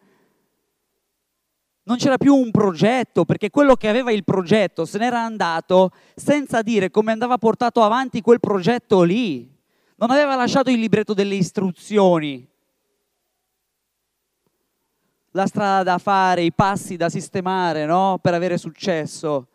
non 1.84 1.96
c'era 1.96 2.18
più 2.18 2.34
un 2.34 2.50
progetto, 2.50 3.24
perché 3.24 3.48
quello 3.48 3.74
che 3.74 3.88
aveva 3.88 4.12
il 4.12 4.24
progetto 4.24 4.84
se 4.84 4.98
n'era 4.98 5.22
andato 5.22 5.90
senza 6.14 6.60
dire 6.60 6.90
come 6.90 7.12
andava 7.12 7.38
portato 7.38 7.82
avanti 7.82 8.20
quel 8.20 8.40
progetto 8.40 9.02
lì. 9.02 9.50
Non 9.96 10.10
aveva 10.10 10.36
lasciato 10.36 10.68
il 10.68 10.78
libretto 10.78 11.14
delle 11.14 11.36
istruzioni, 11.36 12.46
la 15.30 15.46
strada 15.46 15.82
da 15.82 15.98
fare, 15.98 16.42
i 16.42 16.52
passi 16.52 16.96
da 16.96 17.08
sistemare 17.08 17.86
no? 17.86 18.18
per 18.20 18.34
avere 18.34 18.58
successo. 18.58 19.48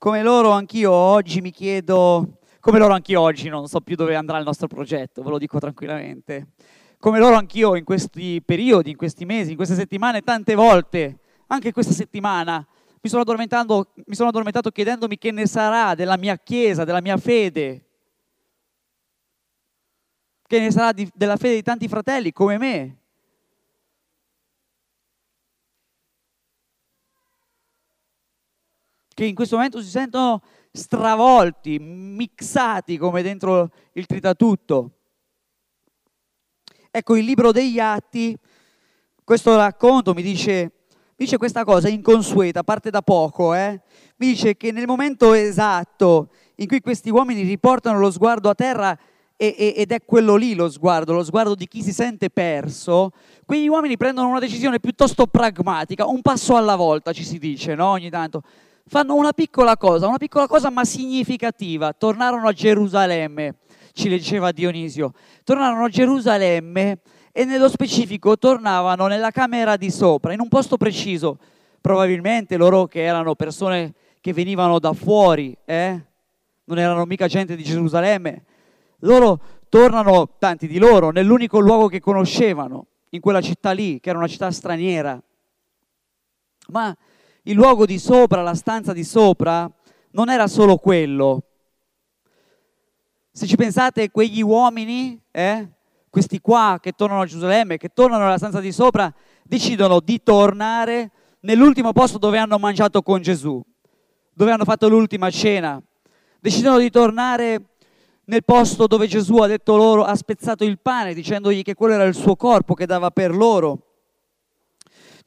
Come 0.00 0.22
loro 0.22 0.52
anch'io 0.52 0.90
oggi 0.92 1.42
mi 1.42 1.50
chiedo, 1.50 2.38
come 2.60 2.78
loro 2.78 2.94
anch'io 2.94 3.20
oggi 3.20 3.50
non 3.50 3.68
so 3.68 3.82
più 3.82 3.96
dove 3.96 4.14
andrà 4.14 4.38
il 4.38 4.44
nostro 4.44 4.66
progetto, 4.66 5.22
ve 5.22 5.28
lo 5.28 5.36
dico 5.36 5.58
tranquillamente. 5.58 6.52
Come 6.98 7.18
loro 7.18 7.34
anch'io 7.34 7.76
in 7.76 7.84
questi 7.84 8.40
periodi, 8.42 8.88
in 8.88 8.96
questi 8.96 9.26
mesi, 9.26 9.50
in 9.50 9.56
queste 9.56 9.74
settimane, 9.74 10.22
tante 10.22 10.54
volte, 10.54 11.18
anche 11.48 11.70
questa 11.72 11.92
settimana, 11.92 12.66
mi 13.02 13.10
sono 13.10 13.22
mi 13.26 14.14
sono 14.14 14.28
addormentato 14.30 14.70
chiedendomi 14.70 15.18
che 15.18 15.32
ne 15.32 15.46
sarà 15.46 15.94
della 15.94 16.16
mia 16.16 16.38
chiesa, 16.38 16.84
della 16.84 17.02
mia 17.02 17.18
fede, 17.18 17.84
che 20.46 20.60
ne 20.60 20.70
sarà 20.70 20.92
di, 20.92 21.06
della 21.14 21.36
fede 21.36 21.56
di 21.56 21.62
tanti 21.62 21.88
fratelli 21.88 22.32
come 22.32 22.56
me, 22.56 22.99
che 29.20 29.26
in 29.26 29.34
questo 29.34 29.56
momento 29.56 29.82
si 29.82 29.90
sentono 29.90 30.40
stravolti, 30.72 31.78
mixati 31.78 32.96
come 32.96 33.20
dentro 33.20 33.70
il 33.92 34.06
tritatutto. 34.06 34.92
Ecco, 36.90 37.16
il 37.16 37.26
libro 37.26 37.52
degli 37.52 37.78
atti, 37.78 38.34
questo 39.22 39.54
racconto 39.56 40.14
mi 40.14 40.22
dice, 40.22 40.72
dice 41.16 41.36
questa 41.36 41.64
cosa 41.64 41.90
inconsueta, 41.90 42.62
parte 42.62 42.88
da 42.88 43.02
poco, 43.02 43.52
eh? 43.52 43.82
mi 44.16 44.28
dice 44.28 44.56
che 44.56 44.72
nel 44.72 44.86
momento 44.86 45.34
esatto 45.34 46.30
in 46.54 46.66
cui 46.66 46.80
questi 46.80 47.10
uomini 47.10 47.42
riportano 47.42 47.98
lo 47.98 48.10
sguardo 48.10 48.48
a 48.48 48.54
terra 48.54 48.98
ed 49.36 49.92
è 49.92 50.02
quello 50.02 50.36
lì 50.36 50.54
lo 50.54 50.70
sguardo, 50.70 51.12
lo 51.12 51.24
sguardo 51.24 51.54
di 51.54 51.66
chi 51.66 51.82
si 51.82 51.92
sente 51.92 52.30
perso, 52.30 53.10
quegli 53.44 53.68
uomini 53.68 53.98
prendono 53.98 54.28
una 54.28 54.38
decisione 54.38 54.80
piuttosto 54.80 55.26
pragmatica, 55.26 56.06
un 56.06 56.22
passo 56.22 56.56
alla 56.56 56.76
volta 56.76 57.12
ci 57.12 57.24
si 57.24 57.38
dice, 57.38 57.74
no? 57.74 57.88
ogni 57.88 58.08
tanto 58.08 58.42
fanno 58.90 59.14
una 59.14 59.32
piccola 59.32 59.76
cosa, 59.76 60.08
una 60.08 60.18
piccola 60.18 60.48
cosa 60.48 60.68
ma 60.68 60.84
significativa. 60.84 61.92
Tornarono 61.92 62.48
a 62.48 62.52
Gerusalemme, 62.52 63.58
ci 63.92 64.08
leggeva 64.08 64.50
Dionisio, 64.50 65.12
tornarono 65.44 65.84
a 65.84 65.88
Gerusalemme 65.88 66.98
e 67.30 67.44
nello 67.44 67.68
specifico 67.68 68.36
tornavano 68.36 69.06
nella 69.06 69.30
camera 69.30 69.76
di 69.76 69.92
sopra, 69.92 70.32
in 70.32 70.40
un 70.40 70.48
posto 70.48 70.76
preciso. 70.76 71.38
Probabilmente 71.80 72.56
loro 72.56 72.86
che 72.86 73.04
erano 73.04 73.36
persone 73.36 73.94
che 74.20 74.32
venivano 74.32 74.80
da 74.80 74.92
fuori, 74.92 75.56
eh? 75.64 76.04
non 76.64 76.78
erano 76.78 77.04
mica 77.04 77.28
gente 77.28 77.54
di 77.54 77.62
Gerusalemme, 77.62 78.44
loro 79.02 79.40
tornano, 79.68 80.34
tanti 80.36 80.66
di 80.66 80.78
loro, 80.78 81.10
nell'unico 81.12 81.60
luogo 81.60 81.86
che 81.86 82.00
conoscevano, 82.00 82.86
in 83.10 83.20
quella 83.20 83.40
città 83.40 83.70
lì, 83.70 84.00
che 84.00 84.08
era 84.08 84.18
una 84.18 84.26
città 84.26 84.50
straniera. 84.50 85.22
Ma 86.70 86.94
il 87.44 87.54
luogo 87.54 87.86
di 87.86 87.98
sopra, 87.98 88.42
la 88.42 88.54
stanza 88.54 88.92
di 88.92 89.04
sopra, 89.04 89.70
non 90.12 90.28
era 90.28 90.46
solo 90.46 90.76
quello. 90.76 91.42
Se 93.32 93.46
ci 93.46 93.56
pensate, 93.56 94.10
quegli 94.10 94.42
uomini, 94.42 95.18
eh, 95.30 95.68
questi 96.10 96.40
qua 96.40 96.78
che 96.80 96.92
tornano 96.92 97.22
a 97.22 97.26
Gerusalemme, 97.26 97.76
che 97.76 97.90
tornano 97.94 98.26
alla 98.26 98.36
stanza 98.36 98.60
di 98.60 98.72
sopra, 98.72 99.12
decidono 99.44 100.00
di 100.00 100.22
tornare 100.22 101.12
nell'ultimo 101.40 101.92
posto 101.92 102.18
dove 102.18 102.38
hanno 102.38 102.58
mangiato 102.58 103.02
con 103.02 103.22
Gesù, 103.22 103.62
dove 104.32 104.50
hanno 104.50 104.64
fatto 104.64 104.88
l'ultima 104.88 105.30
cena. 105.30 105.80
Decidono 106.40 106.78
di 106.78 106.90
tornare 106.90 107.62
nel 108.24 108.44
posto 108.44 108.86
dove 108.86 109.06
Gesù 109.06 109.36
ha 109.38 109.46
detto 109.46 109.76
loro, 109.76 110.04
ha 110.04 110.14
spezzato 110.14 110.64
il 110.64 110.78
pane, 110.80 111.14
dicendogli 111.14 111.62
che 111.62 111.74
quello 111.74 111.94
era 111.94 112.04
il 112.04 112.14
suo 112.14 112.36
corpo 112.36 112.74
che 112.74 112.86
dava 112.86 113.10
per 113.10 113.34
loro 113.34 113.89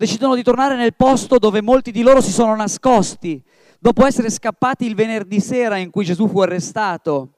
decidono 0.04 0.36
di 0.36 0.44
tornare 0.44 0.76
nel 0.76 0.96
posto 0.96 1.38
dove 1.38 1.62
molti 1.62 1.90
di 1.90 2.02
loro 2.02 2.20
si 2.20 2.34
sono 2.34 2.54
nascosti, 2.58 3.42
dopo 3.80 4.06
essere 4.06 4.30
scappati 4.30 4.86
il 4.86 4.96
venerdì 4.96 5.40
sera 5.40 5.78
in 5.78 5.92
cui 5.92 6.04
Gesù 6.04 6.28
fu 6.28 6.42
arrestato. 6.42 7.30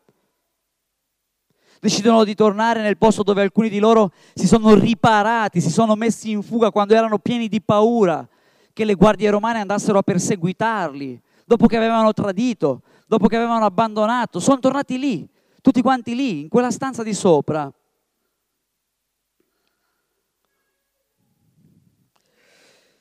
decidono 1.79 2.24
di 2.24 2.34
tornare 2.34 2.81
nel 2.81 2.98
posto 2.98 3.22
dove 3.22 3.43
alcuni 3.43 3.69
di 3.69 3.77
loro 3.77 4.12
si 4.34 4.48
sono 4.48 4.74
riparati, 4.74 5.62
si 5.62 5.69
sono 5.69 5.93
messi 5.93 6.31
in 6.31 6.41
fuga 6.41 6.72
quando 6.72 6.95
erano 6.95 7.19
pieni 7.19 7.48
di 7.48 7.62
paura 7.62 8.27
che 8.74 8.84
le 8.84 8.95
guardie 8.95 9.29
romane 9.29 9.60
andassero 9.60 10.00
a 10.00 10.01
perseguitarli, 10.01 11.22
dopo 11.45 11.67
che 11.67 11.77
avevano 11.77 12.13
tradito, 12.13 12.81
dopo 13.05 13.27
che 13.27 13.36
avevano 13.36 13.65
abbandonato, 13.65 14.39
sono 14.39 14.57
tornati 14.57 14.98
lì, 14.98 15.29
tutti 15.62 15.84
quanti 15.84 16.15
lì, 16.15 16.41
in 16.41 16.50
quella 16.50 16.72
stanza 16.72 17.03
di 17.03 17.13
sopra. 17.13 17.72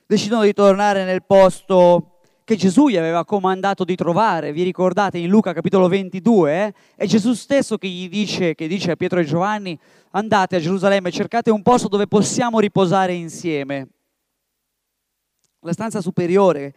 Decidono 0.07 0.43
di 0.43 0.53
tornare 0.53 1.03
nel 1.05 1.25
posto 1.25 2.19
che 2.45 2.57
Gesù 2.57 2.89
gli 2.89 2.99
aveva 2.99 3.25
comandato 3.25 3.85
di 3.85 3.95
trovare. 3.95 4.53
Vi 4.53 4.63
ricordate 4.63 5.17
in 5.17 5.31
Luca 5.31 5.55
capitolo 5.55 5.89
22? 5.89 6.67
Eh? 6.67 6.75
È 6.95 7.07
Gesù 7.07 7.33
stesso 7.33 7.79
che 7.79 7.89
gli 7.89 8.07
dice, 8.11 8.55
che 8.55 8.67
dice 8.69 8.91
a 8.91 8.97
Pietro 8.97 9.19
e 9.19 9.25
Giovanni, 9.25 9.79
andate 10.11 10.57
a 10.57 10.61
Gerusalemme, 10.61 11.11
cercate 11.11 11.51
un 11.51 11.63
posto 11.63 11.89
dove 11.89 12.07
possiamo 12.07 12.61
riposare 12.61 13.15
insieme. 13.15 13.89
La 15.61 15.73
stanza 15.73 16.03
superiore, 16.03 16.75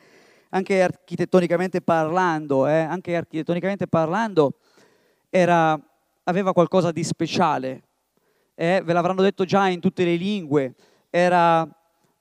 anche 0.52 0.82
architettonicamente 0.82 1.82
parlando, 1.82 2.66
eh, 2.66 2.80
anche 2.80 3.14
architettonicamente 3.14 3.88
parlando 3.88 4.54
era, 5.30 5.78
aveva 6.24 6.54
qualcosa 6.54 6.94
di 6.94 7.04
speciale. 7.04 7.84
Eh? 8.56 8.82
Ve 8.86 8.94
l'avranno 8.94 9.22
detto 9.22 9.44
già 9.44 9.68
in 9.68 9.82
tutte 9.82 10.06
le 10.06 10.16
lingue. 10.16 10.76
Era, 11.10 11.68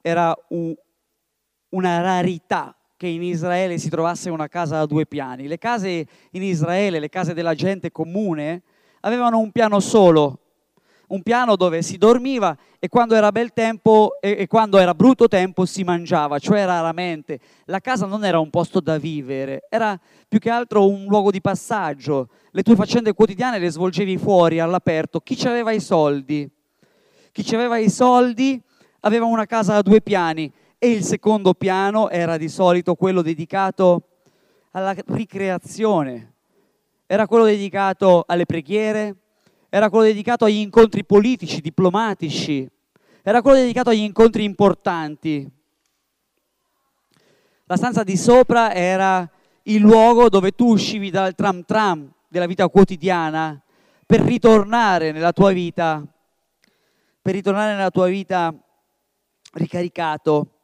era 0.03 0.37
un, 0.49 0.75
una 1.71 2.01
rarità 2.01 2.77
che 2.97 3.07
in 3.07 3.23
Israele 3.23 3.79
si 3.79 3.91
trovasse 3.91 4.31
una 4.31 4.49
casa 4.49 4.81
a 4.81 4.87
due 4.87 5.07
piani. 5.07 5.47
Le 5.47 5.59
case 5.59 6.07
in 6.31 6.43
Israele, 6.43 6.99
le 6.99 7.09
case 7.09 7.35
della 7.35 7.55
gente 7.55 7.93
comune, 7.93 8.63
avevano 9.01 9.39
un 9.39 9.51
piano 9.53 9.81
solo, 9.81 10.39
un 11.09 11.23
piano 11.23 11.57
dove 11.57 11.83
si 11.83 11.99
dormiva 11.99 12.57
e 12.79 12.89
quando 12.89 13.15
era 13.15 13.31
bel 13.31 13.53
tempo 13.53 14.19
e, 14.21 14.37
e, 14.39 14.47
quando 14.47 14.79
era 14.79 14.95
brutto 14.95 15.29
tempo 15.29 15.67
si 15.67 15.85
mangiava, 15.85 16.39
cioè 16.39 16.65
raramente. 16.65 17.39
La 17.67 17.81
casa 17.81 18.07
non 18.07 18.25
era 18.25 18.39
un 18.39 18.51
posto 18.51 18.81
da 18.81 18.97
vivere, 18.97 19.67
era 19.69 19.99
più 20.27 20.39
che 20.39 20.51
altro 20.51 20.89
un 20.89 21.05
luogo 21.05 21.31
di 21.31 21.41
passaggio. 21.41 22.31
Le 22.51 22.63
tue 22.63 22.75
faccende 22.75 23.13
quotidiane 23.13 23.59
le 23.59 23.71
svolgevi 23.71 24.17
fuori, 24.17 24.59
all'aperto. 24.59 25.21
Chi 25.21 25.39
aveva 25.47 25.71
i 25.71 25.81
soldi? 25.81 26.51
Chi 27.31 27.55
aveva 27.55 27.77
i 27.77 27.91
soldi 27.91 28.61
aveva 29.01 29.27
una 29.27 29.45
casa 29.45 29.77
a 29.77 29.83
due 29.83 30.01
piani 30.01 30.51
e 30.79 30.91
il 30.91 31.03
secondo 31.03 31.55
piano 31.55 32.11
era 32.11 32.37
di 32.37 32.49
solito 32.49 32.95
quello 32.95 33.23
dedicato 33.23 34.09
alla 34.73 34.95
ricreazione, 35.07 36.35
era 37.07 37.27
quello 37.27 37.45
dedicato 37.45 38.25
alle 38.27 38.45
preghiere, 38.45 39.17
era 39.69 39.89
quello 39.89 40.05
dedicato 40.05 40.45
agli 40.45 40.59
incontri 40.59 41.05
politici, 41.05 41.61
diplomatici, 41.61 42.69
era 43.23 43.43
quello 43.43 43.59
dedicato 43.59 43.91
agli 43.91 44.01
incontri 44.01 44.45
importanti. 44.45 45.51
La 47.65 47.77
stanza 47.77 48.05
di 48.05 48.17
sopra 48.17 48.73
era 48.73 49.29
il 49.63 49.81
luogo 49.81 50.29
dove 50.29 50.53
tu 50.53 50.73
uscivi 50.73 51.11
dal 51.11 51.35
tram 51.35 51.65
tram 51.65 52.13
della 52.29 52.47
vita 52.47 52.69
quotidiana 52.69 53.61
per 54.05 54.21
ritornare 54.21 55.11
nella 55.11 55.33
tua 55.33 55.51
vita, 55.51 56.05
per 57.21 57.35
ritornare 57.35 57.75
nella 57.75 57.91
tua 57.91 58.07
vita 58.07 58.55
ricaricato. 59.55 60.56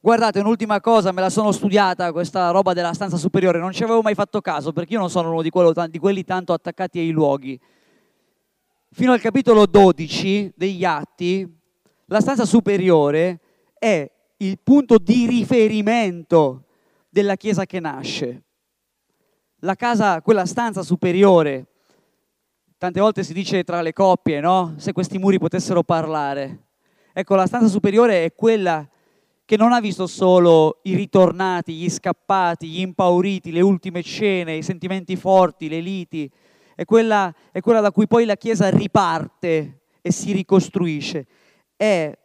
Guardate, 0.00 0.38
un'ultima 0.38 0.80
cosa, 0.80 1.10
me 1.10 1.20
la 1.20 1.28
sono 1.28 1.50
studiata 1.50 2.12
questa 2.12 2.50
roba 2.50 2.72
della 2.72 2.92
stanza 2.92 3.16
superiore, 3.16 3.58
non 3.58 3.72
ci 3.72 3.82
avevo 3.82 4.00
mai 4.00 4.14
fatto 4.14 4.40
caso 4.40 4.72
perché 4.72 4.92
io 4.92 5.00
non 5.00 5.10
sono 5.10 5.32
uno 5.32 5.42
di, 5.42 5.50
quello, 5.50 5.72
di 5.88 5.98
quelli 5.98 6.22
tanto 6.22 6.52
attaccati 6.52 7.00
ai 7.00 7.10
luoghi. 7.10 7.60
Fino 8.92 9.10
al 9.10 9.20
capitolo 9.20 9.66
12 9.66 10.52
degli 10.54 10.84
Atti, 10.84 11.52
la 12.06 12.20
stanza 12.20 12.44
superiore 12.44 13.40
è 13.76 14.08
il 14.36 14.58
punto 14.62 14.98
di 14.98 15.26
riferimento 15.26 16.66
della 17.08 17.34
Chiesa 17.34 17.66
che 17.66 17.80
nasce. 17.80 18.42
La 19.62 19.74
casa, 19.74 20.22
quella 20.22 20.46
stanza 20.46 20.84
superiore, 20.84 21.66
tante 22.78 23.00
volte 23.00 23.24
si 23.24 23.32
dice 23.32 23.64
tra 23.64 23.82
le 23.82 23.92
coppie, 23.92 24.38
no? 24.38 24.74
Se 24.76 24.92
questi 24.92 25.18
muri 25.18 25.40
potessero 25.40 25.82
parlare. 25.82 26.66
Ecco, 27.12 27.34
la 27.34 27.46
stanza 27.46 27.66
superiore 27.66 28.24
è 28.24 28.32
quella 28.32 28.88
che 29.48 29.56
non 29.56 29.72
ha 29.72 29.80
visto 29.80 30.06
solo 30.06 30.80
i 30.82 30.94
ritornati, 30.94 31.72
gli 31.72 31.88
scappati, 31.88 32.68
gli 32.68 32.80
impauriti, 32.80 33.50
le 33.50 33.62
ultime 33.62 34.02
cene, 34.02 34.56
i 34.56 34.62
sentimenti 34.62 35.16
forti, 35.16 35.70
le 35.70 35.80
liti, 35.80 36.30
è 36.74 36.84
quella, 36.84 37.34
è 37.50 37.60
quella 37.60 37.80
da 37.80 37.90
cui 37.90 38.06
poi 38.06 38.26
la 38.26 38.36
Chiesa 38.36 38.68
riparte 38.68 39.84
e 40.02 40.12
si 40.12 40.32
ricostruisce. 40.32 41.26
È 41.74 42.18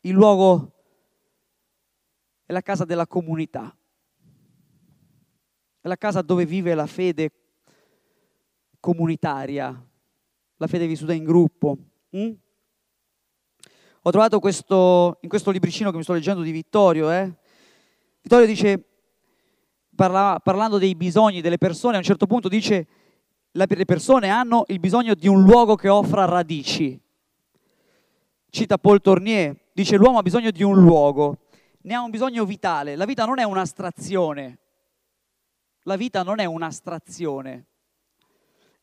il 0.00 0.12
luogo, 0.12 0.72
è 2.44 2.52
la 2.52 2.62
casa 2.62 2.84
della 2.84 3.06
comunità, 3.06 3.72
è 5.80 5.86
la 5.86 5.96
casa 5.96 6.20
dove 6.20 6.46
vive 6.46 6.74
la 6.74 6.88
fede 6.88 7.30
comunitaria, 8.80 9.88
la 10.56 10.66
fede 10.66 10.88
vissuta 10.88 11.12
in 11.12 11.22
gruppo. 11.22 11.78
Mm? 12.16 12.32
Ho 14.06 14.10
trovato 14.10 14.38
questo, 14.38 15.18
in 15.22 15.28
questo 15.28 15.50
libricino 15.50 15.90
che 15.90 15.96
mi 15.96 16.04
sto 16.04 16.12
leggendo 16.12 16.42
di 16.42 16.52
Vittorio, 16.52 17.10
eh? 17.10 17.28
Vittorio 18.22 18.46
dice, 18.46 18.84
parla, 19.96 20.38
parlando 20.40 20.78
dei 20.78 20.94
bisogni 20.94 21.40
delle 21.40 21.58
persone, 21.58 21.96
a 21.96 21.98
un 21.98 22.04
certo 22.04 22.28
punto 22.28 22.46
dice, 22.46 22.86
le 23.50 23.84
persone 23.84 24.28
hanno 24.28 24.62
il 24.68 24.78
bisogno 24.78 25.16
di 25.16 25.26
un 25.26 25.42
luogo 25.42 25.74
che 25.74 25.88
offra 25.88 26.24
radici. 26.24 26.96
Cita 28.48 28.78
Paul 28.78 29.00
Tournier, 29.00 29.56
dice 29.72 29.96
l'uomo 29.96 30.18
ha 30.18 30.22
bisogno 30.22 30.52
di 30.52 30.62
un 30.62 30.80
luogo, 30.80 31.38
ne 31.80 31.94
ha 31.94 32.00
un 32.00 32.10
bisogno 32.10 32.44
vitale. 32.44 32.94
La 32.94 33.06
vita 33.06 33.24
non 33.24 33.40
è 33.40 33.42
un'astrazione, 33.42 34.58
la 35.82 35.96
vita 35.96 36.22
non 36.22 36.38
è 36.38 36.44
un'astrazione. 36.44 37.66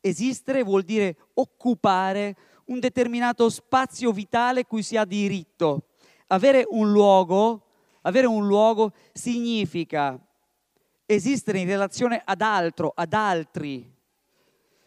Esistere 0.01 0.63
vuol 0.63 0.83
dire 0.83 1.15
occupare 1.35 2.35
un 2.73 2.79
determinato 2.79 3.49
spazio 3.49 4.11
vitale 4.11 4.65
cui 4.65 4.81
si 4.81 4.97
ha 4.97 5.05
diritto. 5.05 5.89
Avere 6.27 6.65
un 6.67 6.91
luogo, 6.91 7.67
avere 8.01 8.25
un 8.25 8.47
luogo 8.47 8.91
significa 9.13 10.19
esistere 11.05 11.59
in 11.59 11.67
relazione 11.67 12.21
ad 12.23 12.41
altro, 12.41 12.91
ad 12.95 13.13
altri. 13.13 13.91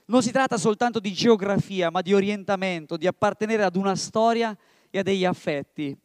Non 0.06 0.22
si 0.22 0.32
tratta 0.32 0.56
soltanto 0.56 0.98
di 0.98 1.12
geografia, 1.12 1.90
ma 1.90 2.02
di 2.02 2.12
orientamento, 2.12 2.96
di 2.96 3.06
appartenere 3.06 3.62
ad 3.62 3.76
una 3.76 3.94
storia 3.94 4.56
e 4.90 4.98
a 4.98 5.02
degli 5.02 5.24
affetti. 5.24 5.96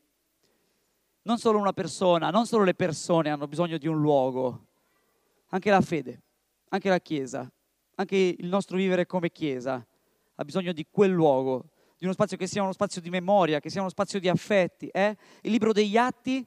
Non 1.23 1.37
solo 1.37 1.57
una 1.59 1.73
persona, 1.73 2.29
non 2.29 2.45
solo 2.45 2.63
le 2.63 2.73
persone 2.73 3.29
hanno 3.29 3.47
bisogno 3.47 3.77
di 3.77 3.87
un 3.87 3.99
luogo, 3.99 4.67
anche 5.49 5.69
la 5.69 5.81
fede, 5.81 6.21
anche 6.69 6.89
la 6.89 6.99
Chiesa, 6.99 7.51
anche 7.95 8.15
il 8.15 8.47
nostro 8.47 8.77
vivere 8.77 9.05
come 9.05 9.31
Chiesa 9.31 9.85
ha 10.41 10.43
bisogno 10.43 10.73
di 10.73 10.87
quel 10.89 11.11
luogo, 11.11 11.70
di 12.01 12.07
uno 12.07 12.15
spazio 12.15 12.35
che 12.35 12.47
sia 12.47 12.63
uno 12.63 12.71
spazio 12.71 12.99
di 12.99 13.11
memoria, 13.11 13.59
che 13.59 13.69
sia 13.69 13.79
uno 13.79 13.91
spazio 13.91 14.19
di 14.19 14.27
affetti. 14.27 14.87
Eh? 14.87 15.15
Il 15.41 15.51
libro 15.51 15.71
degli 15.71 15.97
atti, 15.97 16.43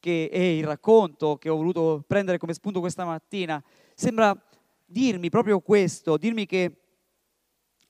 che 0.00 0.28
è 0.28 0.40
il 0.40 0.64
racconto 0.64 1.36
che 1.36 1.48
ho 1.48 1.54
voluto 1.54 2.02
prendere 2.04 2.36
come 2.36 2.52
spunto 2.52 2.80
questa 2.80 3.04
mattina, 3.04 3.62
sembra 3.94 4.36
dirmi 4.84 5.28
proprio 5.28 5.60
questo, 5.60 6.16
dirmi 6.16 6.46
che 6.46 6.80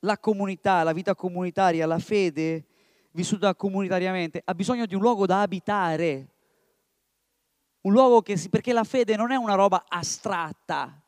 la 0.00 0.18
comunità, 0.18 0.82
la 0.82 0.92
vita 0.92 1.14
comunitaria, 1.14 1.86
la 1.86 1.98
fede 1.98 2.66
vissuta 3.12 3.54
comunitariamente 3.54 4.42
ha 4.44 4.54
bisogno 4.54 4.84
di 4.84 4.94
un 4.94 5.00
luogo 5.00 5.24
da 5.24 5.40
abitare, 5.40 6.34
un 7.80 7.92
luogo 7.92 8.20
che 8.20 8.36
si, 8.36 8.50
perché 8.50 8.74
la 8.74 8.84
fede 8.84 9.16
non 9.16 9.30
è 9.30 9.36
una 9.36 9.54
roba 9.54 9.86
astratta, 9.88 11.02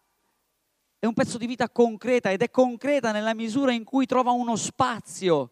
è 0.99 1.05
un 1.05 1.13
pezzo 1.13 1.37
di 1.37 1.45
vita 1.45 1.69
concreta 1.69 2.31
ed 2.31 2.41
è 2.41 2.49
concreta 2.49 3.13
nella 3.13 3.35
misura 3.35 3.75
in 3.75 3.85
cui 3.85 4.07
trova 4.07 4.31
uno 4.31 4.57
spazio 4.57 5.51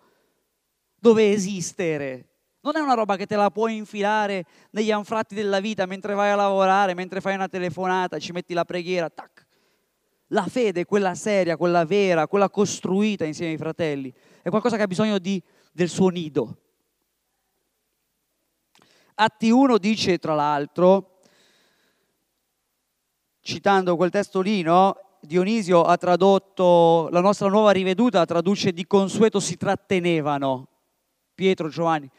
dove 1.09 1.33
esistere. 1.33 2.27
Non 2.61 2.77
è 2.77 2.81
una 2.81 2.92
roba 2.92 3.16
che 3.16 3.25
te 3.25 3.35
la 3.35 3.51
puoi 3.51 3.77
infilare 3.77 4.44
negli 4.73 4.90
anfratti 4.90 5.35
della 5.35 5.59
vita 5.59 5.87
mentre 5.87 6.12
vai 6.12 6.31
a 6.31 6.35
lavorare, 6.35 6.92
mentre 6.92 7.23
fai 7.23 7.35
una 7.35 7.49
telefonata, 7.49 8.18
ci 8.18 8.33
metti 8.33 8.53
la 8.53 8.66
preghiera, 8.66 9.09
tac. 9.09 9.47
La 10.29 10.47
fede, 10.47 10.85
quella 10.85 11.14
seria, 11.14 11.57
quella 11.57 11.87
vera, 11.87 12.27
quella 12.27 12.51
costruita 12.51 13.25
insieme 13.25 13.53
ai 13.53 13.59
fratelli, 13.59 14.12
è 14.42 14.51
qualcosa 14.51 14.77
che 14.77 14.83
ha 14.83 14.87
bisogno 14.87 15.18
di, 15.18 15.42
del 15.73 15.88
suo 15.88 16.11
nido. 16.11 16.59
Atti 19.14 19.51
1 19.51 19.79
dice, 19.79 20.18
tra 20.18 20.35
l'altro, 20.35 21.21
citando 23.40 23.97
quel 23.97 24.11
testo 24.11 24.42
lì, 24.42 24.61
no? 24.61 24.94
Dionisio 25.21 25.83
ha 25.83 25.97
tradotto, 25.97 27.09
la 27.11 27.21
nostra 27.21 27.49
nuova 27.49 27.71
riveduta 27.71 28.27
traduce 28.27 28.73
di 28.73 28.87
consueto 28.87 29.40
si 29.40 29.57
trattenevano, 29.57 30.68
Pietro, 31.38 31.68
Giovanni. 31.68 32.11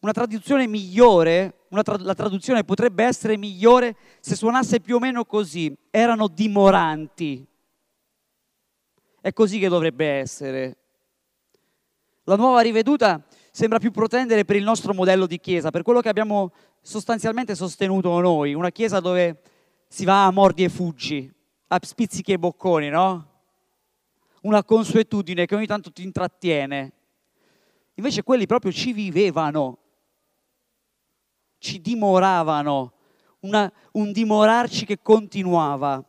Una 0.00 0.12
traduzione 0.12 0.66
migliore, 0.66 1.60
una 1.70 1.80
tra- 1.80 1.96
la 1.98 2.12
traduzione 2.12 2.64
potrebbe 2.64 3.02
essere 3.02 3.38
migliore 3.38 3.96
se 4.20 4.36
suonasse 4.36 4.80
più 4.80 4.96
o 4.96 4.98
meno 4.98 5.24
così, 5.24 5.74
erano 5.88 6.28
dimoranti. 6.28 7.46
È 9.22 9.32
così 9.32 9.58
che 9.58 9.70
dovrebbe 9.70 10.06
essere. 10.06 10.76
La 12.24 12.36
nuova 12.36 12.60
riveduta 12.60 13.24
sembra 13.50 13.78
più 13.78 13.90
protendere 13.90 14.44
per 14.44 14.56
il 14.56 14.64
nostro 14.64 14.92
modello 14.92 15.24
di 15.24 15.40
chiesa, 15.40 15.70
per 15.70 15.80
quello 15.80 16.02
che 16.02 16.10
abbiamo 16.10 16.52
sostanzialmente 16.82 17.54
sostenuto 17.54 18.20
noi, 18.20 18.52
una 18.52 18.70
chiesa 18.70 19.00
dove 19.00 19.40
si 19.88 20.04
va 20.04 20.26
a 20.26 20.30
mordi 20.30 20.62
e 20.62 20.68
fuggi, 20.68 21.32
a 21.68 21.78
spizzichi 21.80 22.32
e 22.32 22.38
bocconi, 22.38 22.90
no? 22.90 23.28
Una 24.42 24.62
consuetudine 24.62 25.46
che 25.46 25.54
ogni 25.54 25.66
tanto 25.66 25.90
ti 25.90 26.02
intrattiene. 26.02 26.92
Invece 28.00 28.22
quelli 28.22 28.46
proprio 28.46 28.72
ci 28.72 28.94
vivevano, 28.94 29.76
ci 31.58 31.82
dimoravano, 31.82 32.94
una, 33.40 33.70
un 33.92 34.10
dimorarci 34.10 34.86
che 34.86 35.02
continuava. 35.02 36.02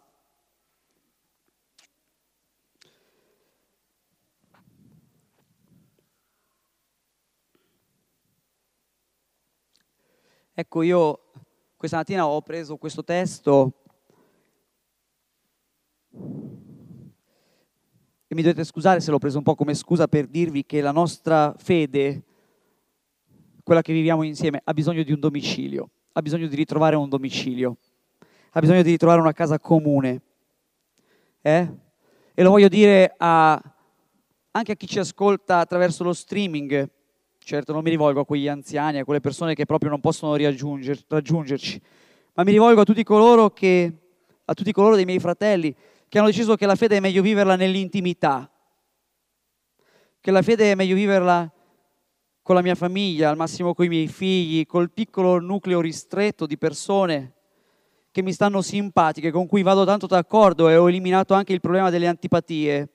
Ecco, 10.54 10.82
io 10.84 11.32
questa 11.76 11.98
mattina 11.98 12.26
ho 12.26 12.42
preso 12.42 12.78
questo 12.78 13.04
testo 13.04 13.74
e 18.32 18.34
mi 18.34 18.44
dovete 18.44 18.64
scusare 18.64 19.02
se 19.02 19.12
l'ho 19.12 19.18
preso 19.18 19.40
un 19.40 19.44
po' 19.44 19.56
come 19.56 19.74
scusa 19.74 20.08
per 20.08 20.26
dirvi 20.26 20.66
che 20.66 20.80
la 20.80 20.94
nostra 20.94 21.54
fede, 21.58 22.24
quella 23.62 23.82
che 23.82 23.92
viviamo 23.92 24.24
insieme, 24.24 24.62
ha 24.64 24.74
bisogno 24.74 25.04
di 25.04 25.12
un 25.12 25.20
domicilio, 25.20 25.90
ha 26.14 26.22
bisogno 26.22 26.48
di 26.48 26.56
ritrovare 26.56 26.96
un 26.96 27.10
domicilio, 27.10 27.76
ha 28.52 28.60
bisogno 28.62 28.84
di 28.84 28.92
ritrovare 28.92 29.20
una 29.20 29.34
casa 29.34 29.60
comune. 29.60 30.22
Eh? 31.42 31.70
E 32.34 32.42
lo 32.42 32.52
voglio 32.52 32.70
dire 32.70 33.14
a, 33.18 33.62
anche 34.52 34.72
a 34.72 34.76
chi 34.76 34.88
ci 34.88 35.00
ascolta 35.00 35.58
attraverso 35.58 36.06
lo 36.06 36.14
streaming, 36.14 36.90
certo 37.38 37.74
non 37.74 37.84
mi 37.84 37.90
rivolgo 37.90 38.22
a 38.22 38.26
quegli 38.26 38.48
anziani, 38.48 39.00
a 39.00 39.04
quelle 39.04 39.20
persone 39.20 39.56
che 39.56 39.66
proprio 39.66 39.90
non 39.90 40.00
possono 40.00 40.38
raggiungerci, 40.38 41.82
ma 42.36 42.46
mi 42.46 42.52
rivolgo 42.52 42.80
a 42.80 42.86
tutti 42.86 43.04
coloro 43.04 43.50
che, 43.50 43.94
a 44.46 44.54
tutti 44.54 44.72
coloro 44.72 44.96
dei 44.96 45.04
miei 45.04 45.20
fratelli 45.20 45.76
che 46.12 46.18
hanno 46.18 46.28
deciso 46.28 46.58
che 46.58 46.66
la 46.66 46.76
fede 46.76 46.98
è 46.98 47.00
meglio 47.00 47.22
viverla 47.22 47.56
nell'intimità, 47.56 48.52
che 50.20 50.30
la 50.30 50.42
fede 50.42 50.70
è 50.70 50.76
meglio 50.76 50.94
viverla 50.94 51.50
con 52.42 52.54
la 52.54 52.62
mia 52.62 52.76
famiglia, 52.76 53.30
al 53.30 53.38
massimo 53.38 53.74
con 53.74 53.86
i 53.86 53.88
miei 53.88 54.10
figli, 54.10 54.66
col 54.66 54.92
piccolo 54.92 55.40
nucleo 55.40 55.80
ristretto 55.80 56.46
di 56.46 56.58
persone 56.58 57.36
che 58.12 58.22
mi 58.22 58.34
stanno 58.34 58.62
simpatiche, 58.62 59.32
con 59.32 59.48
cui 59.48 59.62
vado 59.62 59.86
tanto 59.86 60.06
d'accordo 60.06 60.68
e 60.68 60.76
ho 60.76 60.90
eliminato 60.90 61.34
anche 61.34 61.54
il 61.54 61.62
problema 61.62 61.90
delle 61.90 62.08
antipatie. 62.08 62.90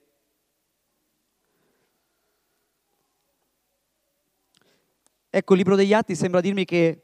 Ecco, 5.31 5.53
il 5.53 5.59
libro 5.59 5.75
degli 5.75 5.95
Atti 5.95 6.15
sembra 6.15 6.43
dirmi 6.43 6.67
che 6.67 7.03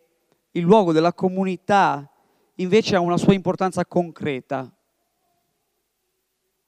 il 0.51 0.63
luogo 0.63 0.93
della 0.93 1.15
comunità 1.15 2.07
invece 2.57 2.97
ha 2.97 3.01
una 3.01 3.17
sua 3.17 3.33
importanza 3.33 3.87
concreta. 3.87 4.71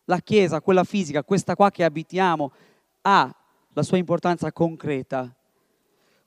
La 0.04 0.18
Chiesa, 0.18 0.60
quella 0.60 0.84
fisica, 0.84 1.24
questa 1.24 1.54
qua 1.56 1.70
che 1.70 1.84
abitiamo, 1.84 2.52
ha 3.02 3.34
la 3.72 3.82
sua 3.82 3.96
importanza 3.96 4.52
concreta. 4.52 5.34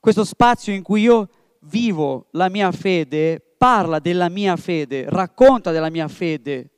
Questo 0.00 0.24
spazio 0.24 0.72
in 0.72 0.82
cui 0.82 1.02
io 1.02 1.28
vivo 1.60 2.26
la 2.32 2.48
mia 2.48 2.70
fede, 2.72 3.40
parla 3.56 3.98
della 3.98 4.28
mia 4.28 4.56
fede, 4.56 5.08
racconta 5.08 5.70
della 5.70 5.90
mia 5.90 6.08
fede. 6.08 6.70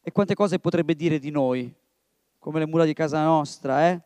E 0.00 0.12
quante 0.12 0.34
cose 0.34 0.58
potrebbe 0.58 0.94
dire 0.94 1.18
di 1.18 1.30
noi, 1.30 1.72
come 2.38 2.58
le 2.58 2.66
mura 2.66 2.84
di 2.84 2.94
casa 2.94 3.24
nostra, 3.24 3.88
eh? 3.88 4.00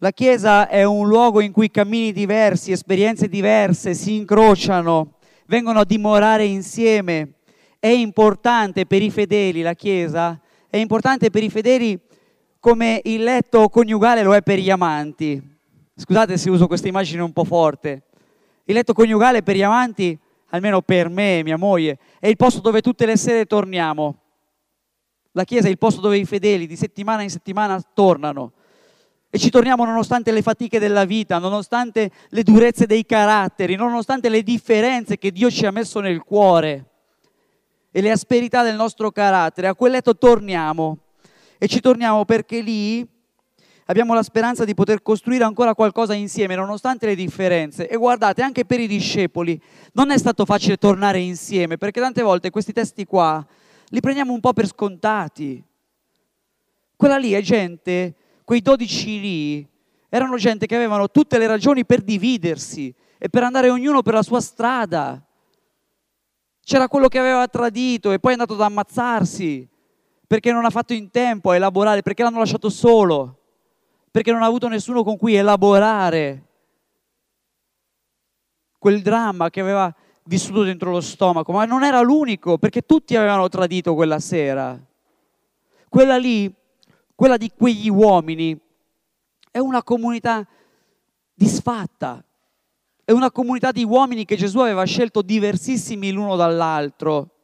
La 0.00 0.12
Chiesa 0.12 0.68
è 0.68 0.84
un 0.84 1.08
luogo 1.08 1.40
in 1.40 1.50
cui 1.50 1.70
cammini 1.70 2.12
diversi, 2.12 2.70
esperienze 2.70 3.28
diverse 3.28 3.94
si 3.94 4.14
incrociano, 4.14 5.14
vengono 5.46 5.80
a 5.80 5.84
dimorare 5.84 6.44
insieme. 6.44 7.32
È 7.80 7.86
importante 7.86 8.86
per 8.86 9.02
i 9.02 9.10
fedeli 9.10 9.62
la 9.62 9.74
Chiesa, 9.74 10.40
è 10.68 10.78
importante 10.78 11.30
per 11.30 11.44
i 11.44 11.48
fedeli 11.48 11.96
come 12.58 13.00
il 13.04 13.22
letto 13.22 13.68
coniugale 13.68 14.24
lo 14.24 14.34
è 14.34 14.42
per 14.42 14.58
gli 14.58 14.68
amanti. 14.68 15.40
Scusate 15.94 16.36
se 16.36 16.50
uso 16.50 16.66
questa 16.66 16.88
immagine 16.88 17.22
un 17.22 17.32
po' 17.32 17.44
forte. 17.44 18.02
Il 18.64 18.74
letto 18.74 18.92
coniugale 18.92 19.44
per 19.44 19.54
gli 19.54 19.62
amanti, 19.62 20.18
almeno 20.48 20.82
per 20.82 21.08
me 21.08 21.38
e 21.38 21.44
mia 21.44 21.56
moglie, 21.56 22.00
è 22.18 22.26
il 22.26 22.34
posto 22.34 22.58
dove 22.58 22.80
tutte 22.80 23.06
le 23.06 23.16
sere 23.16 23.46
torniamo. 23.46 24.22
La 25.30 25.44
Chiesa 25.44 25.68
è 25.68 25.70
il 25.70 25.78
posto 25.78 26.00
dove 26.00 26.18
i 26.18 26.24
fedeli 26.24 26.66
di 26.66 26.74
settimana 26.74 27.22
in 27.22 27.30
settimana 27.30 27.80
tornano 27.94 28.54
e 29.30 29.38
ci 29.38 29.50
torniamo 29.50 29.84
nonostante 29.84 30.32
le 30.32 30.42
fatiche 30.42 30.80
della 30.80 31.04
vita, 31.04 31.38
nonostante 31.38 32.10
le 32.30 32.42
durezze 32.42 32.86
dei 32.86 33.06
caratteri, 33.06 33.76
nonostante 33.76 34.28
le 34.28 34.42
differenze 34.42 35.16
che 35.16 35.30
Dio 35.30 35.48
ci 35.48 35.64
ha 35.64 35.70
messo 35.70 36.00
nel 36.00 36.24
cuore 36.24 36.86
e 37.98 38.00
le 38.00 38.12
asperità 38.12 38.62
del 38.62 38.76
nostro 38.76 39.10
carattere. 39.10 39.66
A 39.66 39.74
quel 39.74 39.90
letto 39.90 40.16
torniamo 40.16 40.98
e 41.58 41.66
ci 41.66 41.80
torniamo 41.80 42.24
perché 42.24 42.60
lì 42.60 43.04
abbiamo 43.86 44.14
la 44.14 44.22
speranza 44.22 44.64
di 44.64 44.72
poter 44.72 45.02
costruire 45.02 45.42
ancora 45.42 45.74
qualcosa 45.74 46.14
insieme 46.14 46.54
nonostante 46.54 47.06
le 47.06 47.16
differenze. 47.16 47.88
E 47.88 47.96
guardate, 47.96 48.40
anche 48.40 48.64
per 48.64 48.78
i 48.78 48.86
discepoli 48.86 49.60
non 49.94 50.12
è 50.12 50.16
stato 50.16 50.44
facile 50.44 50.76
tornare 50.76 51.18
insieme 51.18 51.76
perché 51.76 52.00
tante 52.00 52.22
volte 52.22 52.50
questi 52.50 52.72
testi 52.72 53.04
qua 53.04 53.44
li 53.88 53.98
prendiamo 53.98 54.32
un 54.32 54.38
po' 54.38 54.52
per 54.52 54.68
scontati. 54.68 55.60
Quella 56.94 57.16
lì 57.18 57.32
è 57.32 57.40
gente 57.40 58.14
quei 58.44 58.62
dodici 58.62 59.18
lì 59.18 59.68
erano 60.08 60.36
gente 60.36 60.66
che 60.66 60.76
avevano 60.76 61.10
tutte 61.10 61.36
le 61.36 61.48
ragioni 61.48 61.84
per 61.84 62.02
dividersi 62.02 62.94
e 63.18 63.28
per 63.28 63.42
andare 63.42 63.70
ognuno 63.70 64.02
per 64.02 64.14
la 64.14 64.22
sua 64.22 64.40
strada. 64.40 65.20
C'era 66.68 66.86
quello 66.86 67.08
che 67.08 67.18
aveva 67.18 67.48
tradito 67.48 68.12
e 68.12 68.18
poi 68.18 68.32
è 68.32 68.34
andato 68.34 68.52
ad 68.52 68.60
ammazzarsi 68.60 69.66
perché 70.26 70.52
non 70.52 70.66
ha 70.66 70.70
fatto 70.70 70.92
in 70.92 71.10
tempo 71.10 71.48
a 71.48 71.56
elaborare, 71.56 72.02
perché 72.02 72.22
l'hanno 72.22 72.40
lasciato 72.40 72.68
solo, 72.68 73.38
perché 74.10 74.32
non 74.32 74.42
ha 74.42 74.46
avuto 74.46 74.68
nessuno 74.68 75.02
con 75.02 75.16
cui 75.16 75.34
elaborare 75.34 76.44
quel 78.76 79.00
dramma 79.00 79.48
che 79.48 79.60
aveva 79.60 79.90
vissuto 80.24 80.62
dentro 80.62 80.90
lo 80.90 81.00
stomaco, 81.00 81.52
ma 81.52 81.64
non 81.64 81.84
era 81.84 82.02
l'unico, 82.02 82.58
perché 82.58 82.82
tutti 82.82 83.16
avevano 83.16 83.48
tradito 83.48 83.94
quella 83.94 84.20
sera. 84.20 84.78
Quella 85.88 86.18
lì 86.18 86.54
quella 87.14 87.38
di 87.38 87.50
quegli 87.56 87.88
uomini, 87.88 88.54
è 89.50 89.58
una 89.58 89.82
comunità 89.82 90.46
disfatta, 91.32 92.22
è 93.08 93.12
una 93.12 93.30
comunità 93.30 93.72
di 93.72 93.84
uomini 93.84 94.26
che 94.26 94.36
Gesù 94.36 94.58
aveva 94.58 94.84
scelto 94.84 95.22
diversissimi 95.22 96.10
l'uno 96.10 96.36
dall'altro. 96.36 97.36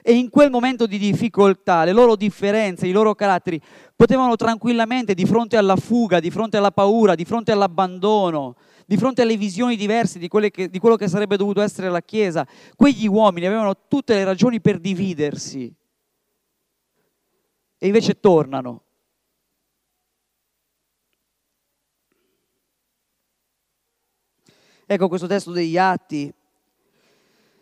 E 0.00 0.12
in 0.12 0.30
quel 0.30 0.48
momento 0.48 0.86
di 0.86 0.96
difficoltà, 0.96 1.82
le 1.82 1.90
loro 1.90 2.14
differenze, 2.14 2.86
i 2.86 2.92
loro 2.92 3.16
caratteri, 3.16 3.60
potevano 3.96 4.36
tranquillamente, 4.36 5.14
di 5.14 5.24
fronte 5.24 5.56
alla 5.56 5.74
fuga, 5.74 6.20
di 6.20 6.30
fronte 6.30 6.56
alla 6.56 6.70
paura, 6.70 7.16
di 7.16 7.24
fronte 7.24 7.50
all'abbandono, 7.50 8.54
di 8.86 8.96
fronte 8.96 9.22
alle 9.22 9.36
visioni 9.36 9.74
diverse 9.74 10.20
di, 10.20 10.28
che, 10.28 10.70
di 10.70 10.78
quello 10.78 10.94
che 10.94 11.08
sarebbe 11.08 11.36
dovuto 11.36 11.62
essere 11.62 11.90
la 11.90 12.00
Chiesa, 12.00 12.46
quegli 12.76 13.08
uomini 13.08 13.46
avevano 13.46 13.74
tutte 13.88 14.14
le 14.14 14.22
ragioni 14.22 14.60
per 14.60 14.78
dividersi. 14.78 15.74
E 17.76 17.86
invece 17.88 18.20
tornano 18.20 18.82
Ecco, 24.90 25.08
questo 25.08 25.26
testo 25.26 25.50
degli 25.50 25.76
atti 25.76 26.32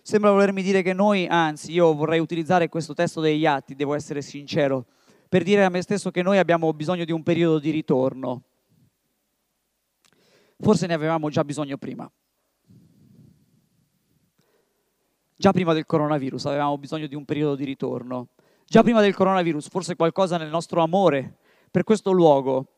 sembra 0.01 0.31
volermi 0.31 0.63
dire 0.63 0.83
che 0.83 0.93
noi, 0.93 1.27
anzi 1.27 1.73
io 1.73 1.93
vorrei 1.93 2.21
utilizzare 2.21 2.69
questo 2.69 2.95
testo 2.95 3.21
degli 3.21 3.45
atti, 3.45 3.75
devo 3.75 3.95
essere 3.95 4.23
sincero, 4.23 4.87
per 5.29 5.43
dire 5.43 5.65
a 5.65 5.69
me 5.69 5.83
stesso 5.83 6.13
che 6.13 6.23
noi 6.23 6.39
abbiamo 6.39 6.73
bisogno 6.73 7.05
di 7.05 7.11
un 7.11 7.25
periodo 7.25 7.59
di 7.59 7.71
ritorno. 7.71 8.43
Forse 10.61 10.87
ne 10.87 10.95
avevamo 10.95 11.29
già 11.29 11.43
bisogno 11.43 11.77
prima. 11.79 12.09
Già 15.35 15.51
prima 15.51 15.73
del 15.73 15.85
coronavirus 15.85 16.47
avevamo 16.47 16.79
bisogno 16.79 17.09
di 17.09 17.17
un 17.17 17.25
periodo 17.25 17.57
di 17.57 17.65
ritorno. 17.65 18.29
Già 18.67 18.85
prima 18.85 19.01
del 19.01 19.17
coronavirus 19.17 19.69
forse 19.69 19.97
qualcosa 19.97 20.37
nel 20.37 20.49
nostro 20.49 20.81
amore 20.81 21.39
per 21.73 21.83
questo 21.83 22.13
luogo 22.13 22.69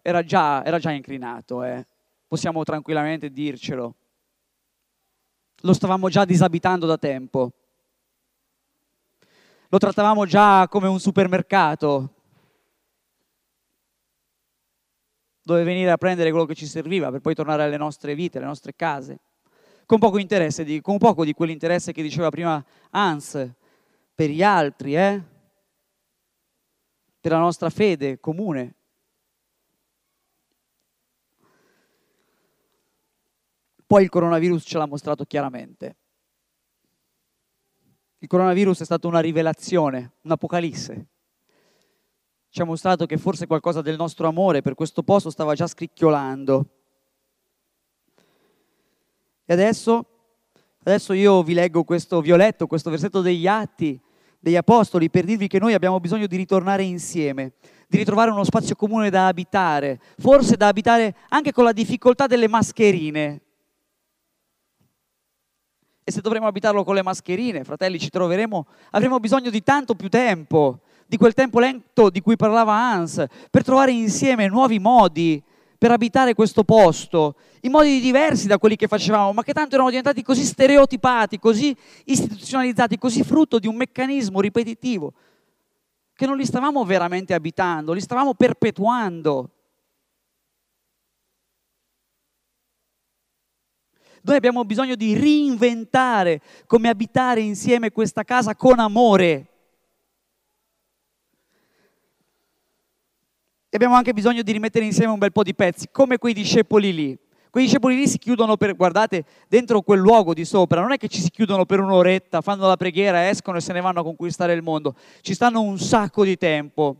era 0.00 0.24
già, 0.24 0.64
era 0.64 0.78
già 0.78 0.92
inclinato. 0.92 1.62
Eh 1.62 1.84
possiamo 2.32 2.64
tranquillamente 2.64 3.30
dircelo. 3.30 3.94
Lo 5.60 5.74
stavamo 5.74 6.08
già 6.08 6.24
disabitando 6.24 6.86
da 6.86 6.96
tempo. 6.96 7.52
Lo 9.68 9.76
trattavamo 9.76 10.24
già 10.24 10.66
come 10.70 10.88
un 10.88 10.98
supermercato 10.98 12.14
dove 15.42 15.62
venire 15.62 15.90
a 15.90 15.98
prendere 15.98 16.30
quello 16.30 16.46
che 16.46 16.54
ci 16.54 16.64
serviva 16.64 17.10
per 17.10 17.20
poi 17.20 17.34
tornare 17.34 17.64
alle 17.64 17.76
nostre 17.76 18.14
vite, 18.14 18.38
alle 18.38 18.46
nostre 18.46 18.74
case. 18.74 19.18
Con 19.84 19.98
poco 19.98 20.16
interesse, 20.16 20.64
di, 20.64 20.80
con 20.80 20.96
poco 20.96 21.26
di 21.26 21.34
quell'interesse 21.34 21.92
che 21.92 22.00
diceva 22.00 22.30
prima 22.30 22.64
Hans, 22.92 23.46
per 24.14 24.30
gli 24.30 24.42
altri, 24.42 24.96
eh? 24.96 25.22
per 27.20 27.32
la 27.32 27.38
nostra 27.38 27.68
fede 27.68 28.20
comune. 28.20 28.76
Poi 33.92 34.04
il 34.04 34.08
coronavirus 34.08 34.62
ce 34.64 34.78
l'ha 34.78 34.86
mostrato 34.86 35.26
chiaramente. 35.26 35.96
Il 38.20 38.26
coronavirus 38.26 38.80
è 38.80 38.84
stata 38.86 39.06
una 39.06 39.20
rivelazione, 39.20 40.12
un'apocalisse. 40.22 41.06
Ci 42.48 42.62
ha 42.62 42.64
mostrato 42.64 43.04
che 43.04 43.18
forse 43.18 43.46
qualcosa 43.46 43.82
del 43.82 43.96
nostro 43.96 44.26
amore 44.26 44.62
per 44.62 44.72
questo 44.72 45.02
posto 45.02 45.28
stava 45.28 45.54
già 45.54 45.66
scricchiolando. 45.66 46.66
E 49.44 49.52
adesso, 49.52 50.06
adesso 50.84 51.12
io 51.12 51.42
vi 51.42 51.52
leggo 51.52 51.84
questo, 51.84 52.22
vi 52.22 52.32
ho 52.32 52.36
letto 52.36 52.66
questo 52.66 52.88
versetto 52.88 53.20
degli 53.20 53.46
Atti 53.46 54.00
degli 54.38 54.56
Apostoli 54.56 55.10
per 55.10 55.26
dirvi 55.26 55.48
che 55.48 55.58
noi 55.58 55.74
abbiamo 55.74 56.00
bisogno 56.00 56.26
di 56.26 56.36
ritornare 56.36 56.82
insieme, 56.82 57.52
di 57.88 57.98
ritrovare 57.98 58.30
uno 58.30 58.42
spazio 58.42 58.74
comune 58.74 59.10
da 59.10 59.26
abitare, 59.26 60.00
forse 60.16 60.56
da 60.56 60.68
abitare 60.68 61.14
anche 61.28 61.52
con 61.52 61.64
la 61.64 61.72
difficoltà 61.72 62.26
delle 62.26 62.48
mascherine, 62.48 63.42
e 66.04 66.10
se 66.10 66.20
dovremo 66.20 66.46
abitarlo 66.46 66.84
con 66.84 66.94
le 66.94 67.02
mascherine, 67.02 67.64
fratelli, 67.64 67.98
ci 67.98 68.10
troveremo, 68.10 68.66
avremo 68.90 69.20
bisogno 69.20 69.50
di 69.50 69.62
tanto 69.62 69.94
più 69.94 70.08
tempo, 70.08 70.80
di 71.06 71.16
quel 71.16 71.34
tempo 71.34 71.60
lento 71.60 72.10
di 72.10 72.20
cui 72.20 72.36
parlava 72.36 72.74
Hans, 72.74 73.24
per 73.50 73.62
trovare 73.62 73.92
insieme 73.92 74.48
nuovi 74.48 74.78
modi 74.78 75.42
per 75.82 75.90
abitare 75.90 76.32
questo 76.34 76.62
posto, 76.62 77.34
in 77.62 77.72
modi 77.72 77.98
diversi 77.98 78.46
da 78.46 78.56
quelli 78.56 78.76
che 78.76 78.86
facevamo, 78.86 79.32
ma 79.32 79.42
che 79.42 79.52
tanto 79.52 79.74
erano 79.74 79.88
diventati 79.88 80.22
così 80.22 80.44
stereotipati, 80.44 81.40
così 81.40 81.76
istituzionalizzati, 82.04 82.96
così 82.98 83.24
frutto 83.24 83.58
di 83.58 83.66
un 83.66 83.74
meccanismo 83.74 84.40
ripetitivo, 84.40 85.12
che 86.14 86.24
non 86.24 86.36
li 86.36 86.46
stavamo 86.46 86.84
veramente 86.84 87.34
abitando, 87.34 87.92
li 87.94 88.00
stavamo 88.00 88.34
perpetuando. 88.34 89.50
Noi 94.24 94.36
abbiamo 94.36 94.64
bisogno 94.64 94.94
di 94.94 95.14
reinventare 95.14 96.40
come 96.66 96.88
abitare 96.88 97.40
insieme 97.40 97.90
questa 97.90 98.22
casa 98.22 98.54
con 98.54 98.78
amore. 98.78 99.46
E 103.68 103.76
abbiamo 103.76 103.94
anche 103.94 104.12
bisogno 104.12 104.42
di 104.42 104.52
rimettere 104.52 104.84
insieme 104.84 105.12
un 105.12 105.18
bel 105.18 105.32
po' 105.32 105.42
di 105.42 105.54
pezzi, 105.54 105.88
come 105.90 106.18
quei 106.18 106.34
discepoli 106.34 106.92
lì. 106.92 107.18
Quei 107.50 107.64
discepoli 107.64 107.96
lì 107.96 108.06
si 108.06 108.18
chiudono 108.18 108.56
per, 108.56 108.76
guardate, 108.76 109.24
dentro 109.48 109.82
quel 109.82 109.98
luogo 109.98 110.34
di 110.34 110.44
sopra, 110.44 110.80
non 110.80 110.92
è 110.92 110.96
che 110.96 111.08
ci 111.08 111.20
si 111.20 111.30
chiudono 111.30 111.66
per 111.66 111.80
un'oretta, 111.80 112.40
fanno 112.42 112.66
la 112.66 112.76
preghiera, 112.76 113.28
escono 113.28 113.58
e 113.58 113.60
se 113.60 113.72
ne 113.72 113.80
vanno 113.80 114.00
a 114.00 114.04
conquistare 114.04 114.52
il 114.52 114.62
mondo. 114.62 114.94
Ci 115.20 115.34
stanno 115.34 115.60
un 115.62 115.78
sacco 115.78 116.24
di 116.24 116.36
tempo. 116.36 116.96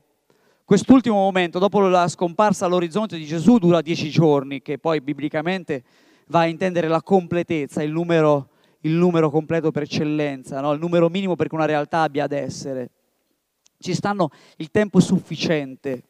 Quest'ultimo 0.64 1.16
momento, 1.16 1.58
dopo 1.58 1.80
la 1.80 2.08
scomparsa 2.08 2.66
all'orizzonte 2.66 3.16
di 3.16 3.26
Gesù, 3.26 3.58
dura 3.58 3.80
dieci 3.80 4.10
giorni, 4.10 4.60
che 4.60 4.78
poi 4.78 5.00
biblicamente 5.00 5.84
va 6.32 6.40
a 6.40 6.46
intendere 6.46 6.88
la 6.88 7.02
completezza, 7.02 7.82
il 7.82 7.92
numero, 7.92 8.48
il 8.80 8.92
numero 8.92 9.30
completo 9.30 9.70
per 9.70 9.82
eccellenza, 9.82 10.60
no? 10.60 10.72
il 10.72 10.80
numero 10.80 11.10
minimo 11.10 11.36
perché 11.36 11.54
una 11.54 11.66
realtà 11.66 12.00
abbia 12.00 12.24
ad 12.24 12.32
essere. 12.32 12.90
Ci 13.78 13.94
stanno 13.94 14.30
il 14.56 14.70
tempo 14.70 14.98
sufficiente. 14.98 16.04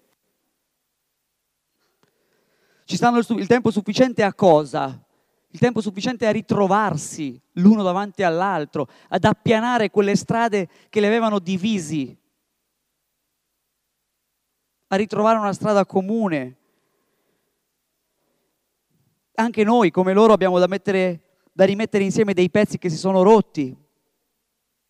Ci 2.85 2.97
stanno 2.97 3.19
il, 3.19 3.27
il 3.31 3.47
tempo 3.49 3.73
sufficiente 3.73 4.23
a 4.23 4.33
cosa? 4.33 5.05
Il 5.49 5.59
tempo 5.59 5.81
sufficiente 5.81 6.27
a 6.27 6.31
ritrovarsi 6.31 7.39
l'uno 7.55 7.83
davanti 7.83 8.23
all'altro, 8.23 8.89
ad 9.09 9.25
appianare 9.25 9.91
quelle 9.91 10.15
strade 10.15 10.69
che 10.89 11.01
le 11.01 11.09
avevano 11.09 11.41
divisi, 11.41 12.17
a 14.87 14.97
ritrovare 14.97 15.39
una 15.39 15.53
strada 15.53 15.85
comune, 15.85 16.59
anche 19.35 19.64
noi, 19.64 19.90
come 19.90 20.12
loro, 20.12 20.33
abbiamo 20.33 20.59
da, 20.59 20.66
mettere, 20.66 21.21
da 21.53 21.64
rimettere 21.64 22.05
insieme 22.05 22.35
dei 22.35 22.51
pezzi 22.51 22.79
che 22.79 22.88
si 22.88 22.97
sono 22.97 23.23
rotti. 23.23 23.75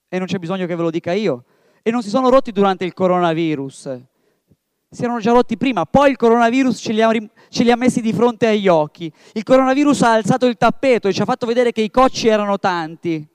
E 0.09 0.19
non 0.19 0.27
c'è 0.27 0.39
bisogno 0.39 0.67
che 0.67 0.77
ve 0.77 0.83
lo 0.83 0.91
dica 0.91 1.13
io. 1.13 1.45
E 1.83 1.91
non 1.91 2.03
si 2.03 2.09
sono 2.09 2.29
rotti 2.29 2.53
durante 2.53 2.85
il 2.85 2.93
coronavirus. 2.93 4.01
Si 4.91 5.03
erano 5.03 5.21
già 5.21 5.33
rotti 5.33 5.57
prima, 5.57 5.87
poi 5.87 6.11
il 6.11 6.17
coronavirus 6.17 6.79
ce 6.79 6.93
li, 6.93 7.01
ha, 7.01 7.11
ce 7.49 7.63
li 7.63 7.71
ha 7.71 7.77
messi 7.77 8.03
di 8.03 8.13
fronte 8.13 8.47
agli 8.47 8.69
occhi. 8.69 9.11
Il 9.33 9.43
coronavirus 9.43 10.03
ha 10.03 10.13
alzato 10.13 10.47
il 10.47 10.57
tappeto 10.57 11.09
e 11.09 11.13
ci 11.15 11.23
ha 11.23 11.25
fatto 11.25 11.47
vedere 11.47 11.73
che 11.73 11.81
i 11.81 11.91
cocci 11.91 12.29
erano 12.29 12.59
tanti. 12.59 13.27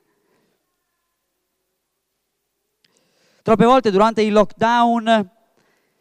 Troppe 3.42 3.66
volte 3.66 3.92
durante 3.92 4.22
il 4.22 4.34
lockdown, 4.34 5.32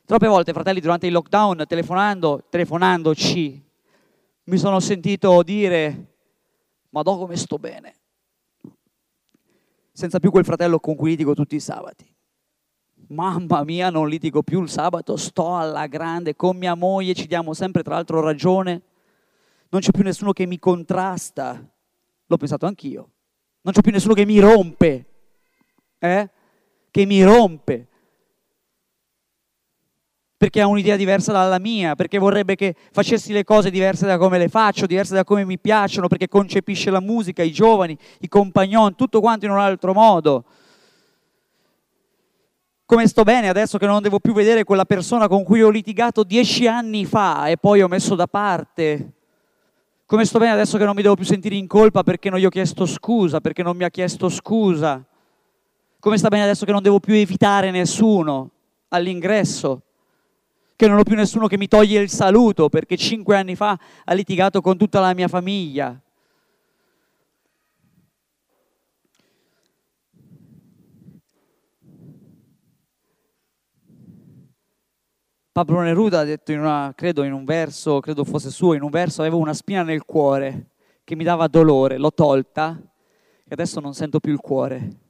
troppe 0.05 0.27
volte 0.27 0.53
fratelli 0.53 0.81
durante 0.81 1.07
il 1.07 1.13
lockdown 1.13 1.65
telefonando, 1.67 2.45
telefonandoci, 2.51 3.66
mi 4.47 4.59
sono 4.59 4.79
sentito 4.81 5.43
dire, 5.43 6.15
ma 6.91 7.03
do 7.03 7.19
come 7.19 7.37
sto 7.37 7.59
bene, 7.59 7.95
senza 9.93 10.21
più 10.21 10.31
quel 10.31 10.45
fratello 10.45 10.79
con 10.79 10.95
cui 10.95 11.11
litigo 11.11 11.35
tutti 11.35 11.57
i 11.57 11.61
sabati. 11.61 12.15
Mamma 13.09 13.65
mia, 13.65 13.91
non 13.91 14.09
litigo 14.09 14.43
più 14.43 14.63
il 14.63 14.69
sabato, 14.69 15.17
sto 15.17 15.57
alla 15.57 15.87
grande, 15.87 16.37
con 16.37 16.57
mia 16.57 16.75
moglie 16.75 17.15
ci 17.15 17.27
diamo 17.27 17.55
sempre 17.55 17.83
tra 17.83 17.95
l'altro 17.95 18.21
ragione, 18.21 18.83
non 19.69 19.81
c'è 19.81 19.91
più 19.91 20.03
nessuno 20.03 20.33
che 20.33 20.47
mi 20.47 20.59
contrasta, 20.59 21.65
l'ho 22.27 22.37
pensato 22.37 22.67
anch'io, 22.67 23.11
non 23.63 23.73
c'è 23.73 23.81
più 23.81 23.93
nessuno 23.93 24.15
che 24.15 24.25
mi 24.25 24.39
rompe, 24.39 25.07
eh? 25.99 26.31
che 26.91 27.05
mi 27.05 27.23
rompe 27.23 27.89
perché 30.37 30.61
ha 30.61 30.67
un'idea 30.67 30.97
diversa 30.97 31.33
dalla 31.33 31.59
mia, 31.59 31.95
perché 31.95 32.19
vorrebbe 32.19 32.57
che 32.57 32.75
facessi 32.93 33.33
le 33.33 33.43
cose 33.43 33.71
diverse 33.71 34.07
da 34.07 34.19
come 34.19 34.37
le 34.37 34.49
faccio, 34.49 34.85
diverse 34.85 35.15
da 35.15 35.25
come 35.25 35.45
mi 35.45 35.59
piacciono, 35.59 36.09
perché 36.09 36.29
concepisce 36.29 36.91
la 36.91 37.01
musica, 37.01 37.43
i 37.43 37.53
giovani, 37.53 37.97
i 38.21 38.29
compagnon, 38.29 38.95
tutto 38.95 39.21
quanto 39.21 39.47
in 39.47 39.53
un 39.53 39.59
altro 39.59 39.95
modo. 39.95 40.45
Come 42.85 43.09
sto 43.09 43.23
bene 43.23 43.49
adesso 43.49 43.79
che 43.79 43.87
non 43.87 44.03
devo 44.03 44.21
più 44.21 44.33
vedere 44.33 44.63
quella 44.63 44.85
persona 44.85 45.27
con 45.27 45.43
cui 45.43 45.63
ho 45.63 45.71
litigato 45.71 46.23
dieci 46.23 46.69
anni 46.69 47.05
fa 47.05 47.49
e 47.49 47.57
poi 47.57 47.83
ho 47.83 47.89
messo 47.89 48.15
da 48.15 48.27
parte. 48.27 49.13
Come 50.05 50.25
sto 50.25 50.39
bene 50.39 50.53
adesso 50.53 50.79
che 50.79 50.85
non 50.85 50.95
mi 50.95 51.03
devo 51.03 51.17
più 51.17 51.25
sentire 51.25 51.57
in 51.57 51.67
colpa 51.67 52.05
perché 52.05 52.31
non 52.31 52.39
gli 52.39 52.45
ho 52.45 52.51
chiesto 52.51 52.87
scusa, 52.87 53.41
perché 53.41 53.63
non 53.63 53.77
mi 53.77 53.85
ha 53.85 53.91
chiesto 53.91 54.29
scusa. 54.29 55.05
Come 55.99 56.19
sta 56.19 56.29
bene 56.29 56.45
adesso 56.45 56.65
che 56.65 56.71
non 56.73 56.83
devo 56.83 57.01
più 57.01 57.15
evitare 57.15 57.73
nessuno 57.73 58.51
all'ingresso 58.89 59.86
che 60.77 60.87
non 60.87 60.99
ho 60.99 61.03
più 61.03 61.17
nessuno 61.17 61.47
che 61.47 61.57
mi 61.57 61.69
toglie 61.69 62.01
il 62.01 62.11
saluto 62.11 62.69
perché 62.69 62.97
cinque 62.97 63.37
anni 63.37 63.57
fa 63.57 63.79
ha 64.05 64.13
litigato 64.13 64.61
con 64.61 64.77
tutta 64.77 65.01
la 65.01 65.15
mia 65.15 65.27
famiglia. 65.27 65.99
Pablo 75.51 75.81
Neruda 75.81 76.21
ha 76.21 76.25
detto 76.25 76.53
in 76.53 76.59
una, 76.59 76.93
credo 76.95 77.23
in 77.23 77.33
un 77.33 77.47
verso, 77.47 78.01
credo 78.01 78.25
fosse 78.25 78.51
suo, 78.51 78.75
in 78.75 78.83
un 78.83 78.91
verso 78.91 79.23
avevo 79.23 79.39
una 79.39 79.55
spina 79.55 79.83
nel 79.83 80.05
cuore 80.05 80.73
che 81.03 81.17
mi 81.17 81.25
dava 81.25 81.47
dolore, 81.47 81.97
l'ho 81.97 82.13
tolta 82.13 82.79
e 83.43 83.49
adesso 83.49 83.81
non 83.81 83.95
sento 83.95 84.21
più 84.21 84.33
il 84.33 84.41
cuore. 84.41 85.06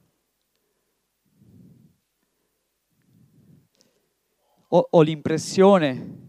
Ho, 4.69 4.87
ho 4.89 5.01
l'impressione 5.01 6.25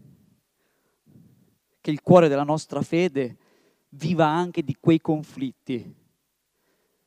che 1.81 1.91
il 1.91 2.01
cuore 2.01 2.27
della 2.27 2.43
nostra 2.43 2.81
fede 2.81 3.37
viva 3.89 4.27
anche 4.27 4.63
di 4.63 4.75
quei 4.79 4.99
conflitti, 4.99 5.95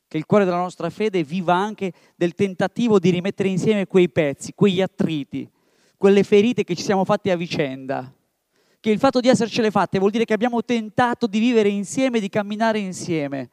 che 0.07 0.17
il 0.17 0.25
cuore 0.25 0.45
della 0.45 0.57
nostra 0.57 0.89
fede 0.89 1.23
viva 1.23 1.55
anche 1.55 1.93
del 2.15 2.33
tentativo 2.33 2.99
di 2.99 3.09
rimettere 3.09 3.49
insieme 3.49 3.87
quei 3.87 4.09
pezzi, 4.09 4.53
quegli 4.53 4.81
attriti, 4.81 5.49
quelle 5.97 6.23
ferite 6.23 6.63
che 6.63 6.75
ci 6.75 6.83
siamo 6.83 7.05
fatti 7.05 7.29
a 7.29 7.35
vicenda. 7.35 8.13
Che 8.79 8.89
il 8.89 8.99
fatto 8.99 9.21
di 9.21 9.29
essercele 9.29 9.71
fatte 9.71 9.97
vuol 9.97 10.11
dire 10.11 10.25
che 10.25 10.33
abbiamo 10.33 10.61
tentato 10.61 11.25
di 11.25 11.39
vivere 11.39 11.69
insieme, 11.69 12.19
di 12.19 12.27
camminare 12.27 12.79
insieme. 12.79 13.49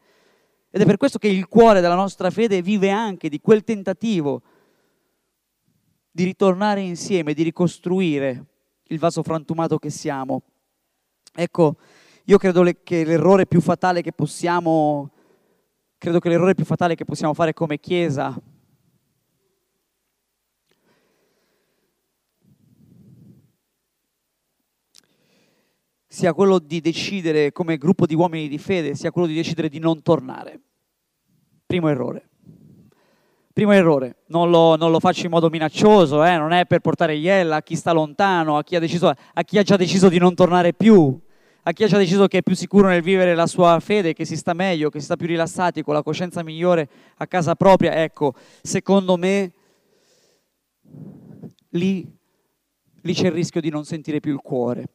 Ed 0.70 0.80
è 0.80 0.84
per 0.84 0.96
questo 0.96 1.18
che 1.18 1.28
il 1.28 1.46
cuore 1.46 1.80
della 1.80 1.94
nostra 1.94 2.30
fede 2.30 2.62
vive 2.62 2.90
anche 2.90 3.28
di 3.28 3.40
quel 3.40 3.62
tentativo 3.62 4.42
di 6.10 6.24
ritornare 6.24 6.80
insieme, 6.80 7.34
di 7.34 7.42
ricostruire 7.42 8.44
il 8.84 8.98
vaso 8.98 9.22
frantumato 9.22 9.78
che 9.78 9.90
siamo. 9.90 10.42
Ecco, 11.32 11.76
io 12.24 12.38
credo 12.38 12.62
che 12.82 13.04
l'errore 13.04 13.46
più 13.46 13.60
fatale 13.60 14.02
che 14.02 14.12
possiamo, 14.12 15.10
credo 15.98 16.18
che 16.18 16.28
l'errore 16.28 16.54
più 16.54 16.64
fatale 16.64 16.94
che 16.94 17.04
possiamo 17.04 17.34
fare 17.34 17.52
come 17.52 17.78
Chiesa 17.78 18.40
sia 26.12 26.34
quello 26.34 26.58
di 26.58 26.80
decidere 26.80 27.52
come 27.52 27.78
gruppo 27.78 28.04
di 28.04 28.14
uomini 28.14 28.48
di 28.48 28.58
fede, 28.58 28.96
sia 28.96 29.12
quello 29.12 29.28
di 29.28 29.34
decidere 29.34 29.68
di 29.68 29.78
non 29.78 30.02
tornare. 30.02 30.60
Primo 31.64 31.88
errore. 31.88 32.29
Primo 33.52 33.72
errore, 33.72 34.18
non 34.26 34.48
lo, 34.48 34.76
non 34.76 34.92
lo 34.92 35.00
faccio 35.00 35.24
in 35.24 35.30
modo 35.32 35.50
minaccioso, 35.50 36.24
eh? 36.24 36.36
non 36.36 36.52
è 36.52 36.66
per 36.66 36.80
portare 36.80 37.16
iella 37.16 37.56
a 37.56 37.62
chi 37.62 37.74
sta 37.74 37.92
lontano, 37.92 38.56
a 38.56 38.62
chi, 38.62 38.78
deciso, 38.78 39.08
a 39.08 39.42
chi 39.42 39.58
ha 39.58 39.62
già 39.62 39.76
deciso 39.76 40.08
di 40.08 40.18
non 40.18 40.34
tornare 40.34 40.72
più. 40.72 41.18
a 41.62 41.72
chi 41.72 41.84
ha 41.84 41.88
già 41.88 41.98
deciso 41.98 42.26
che 42.26 42.38
è 42.38 42.42
più 42.42 42.54
sicuro 42.54 42.88
nel 42.88 43.02
vivere 43.02 43.34
la 43.34 43.46
sua 43.46 43.78
fede, 43.80 44.12
che 44.14 44.24
si 44.24 44.36
sta 44.36 44.54
meglio, 44.54 44.88
che 44.88 45.00
si 45.00 45.04
sta 45.06 45.16
più 45.16 45.26
rilassati, 45.26 45.82
con 45.82 45.94
la 45.94 46.02
coscienza 46.02 46.42
migliore 46.42 46.88
a 47.16 47.26
casa 47.26 47.54
propria, 47.54 48.02
ecco, 48.02 48.34
secondo 48.62 49.16
me 49.16 49.52
lì, 51.70 52.06
lì 53.02 53.14
c'è 53.14 53.26
il 53.26 53.32
rischio 53.32 53.60
di 53.60 53.68
non 53.68 53.84
sentire 53.84 54.20
più 54.20 54.32
il 54.32 54.40
cuore 54.40 54.88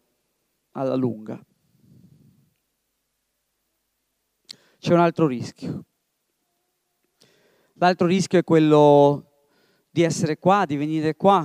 alla 0.71 0.95
lunga. 0.95 1.43
C'è 4.79 4.93
un 4.93 4.99
altro 4.99 5.27
rischio. 5.27 5.83
L'altro 7.77 8.07
rischio 8.07 8.39
è 8.39 8.43
quello 8.43 9.31
di 9.89 10.01
essere 10.03 10.37
qua, 10.37 10.65
di 10.65 10.77
venire 10.77 11.15
qua 11.15 11.43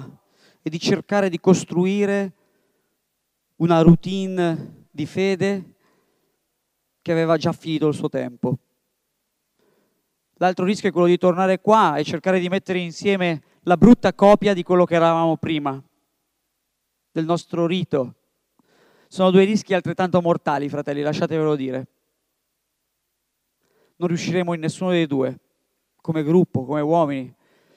e 0.63 0.71
di 0.71 0.79
cercare 0.79 1.29
di 1.29 1.41
costruire 1.41 2.35
una 3.57 3.83
routine 3.83 4.87
di 4.91 5.07
fede 5.07 5.75
che 7.03 7.11
aveva 7.11 7.37
già 7.37 7.53
finito 7.53 7.89
il 7.89 7.95
suo 7.95 8.09
tempo. 8.09 8.59
L'altro 10.35 10.65
rischio 10.65 10.89
è 10.89 10.93
quello 10.93 11.09
di 11.09 11.19
tornare 11.19 11.61
qua 11.61 11.97
e 11.97 12.05
cercare 12.05 12.39
di 12.39 12.49
mettere 12.49 12.79
insieme 12.79 13.43
la 13.63 13.77
brutta 13.77 14.15
copia 14.15 14.55
di 14.55 14.63
quello 14.63 14.85
che 14.85 14.95
eravamo 14.95 15.37
prima, 15.37 15.83
del 17.11 17.25
nostro 17.25 17.67
rito. 17.67 18.15
Sono 19.09 19.33
due 19.33 19.45
rischi 19.45 19.75
altrettanto 19.75 20.21
mortali, 20.23 20.69
fratelli, 20.69 21.03
lasciatevelo 21.03 21.57
dire. 21.57 21.89
Non 23.97 24.09
riusciremo 24.09 24.55
in 24.55 24.61
nessuno 24.61 24.91
dei 24.93 25.07
due, 25.07 25.39
come 26.01 26.23
gruppo, 26.23 26.65
come 26.65 26.81
uomini, 26.81 27.35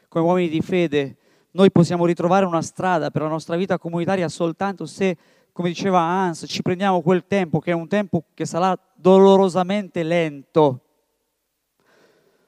come 0.08 0.26
uomini 0.26 0.50
di 0.50 0.62
fede. 0.62 1.18
Noi 1.52 1.72
possiamo 1.72 2.06
ritrovare 2.06 2.46
una 2.46 2.62
strada 2.62 3.12
per 3.12 3.22
la 3.22 3.28
nostra 3.28 3.56
vita 3.56 3.78
comunitaria 3.78 4.28
soltanto 4.28 4.86
se 4.86 5.18
come 5.54 5.70
diceva 5.70 6.00
Hans, 6.00 6.46
ci 6.48 6.64
prendiamo 6.64 7.02
quel 7.02 7.26
tempo 7.28 7.60
che 7.60 7.70
è 7.72 7.76
un 7.76 7.88
tempo 7.88 8.24
che 8.34 8.44
sarà 8.44 8.76
dolorosamente 8.96 10.02
lento, 10.02 10.82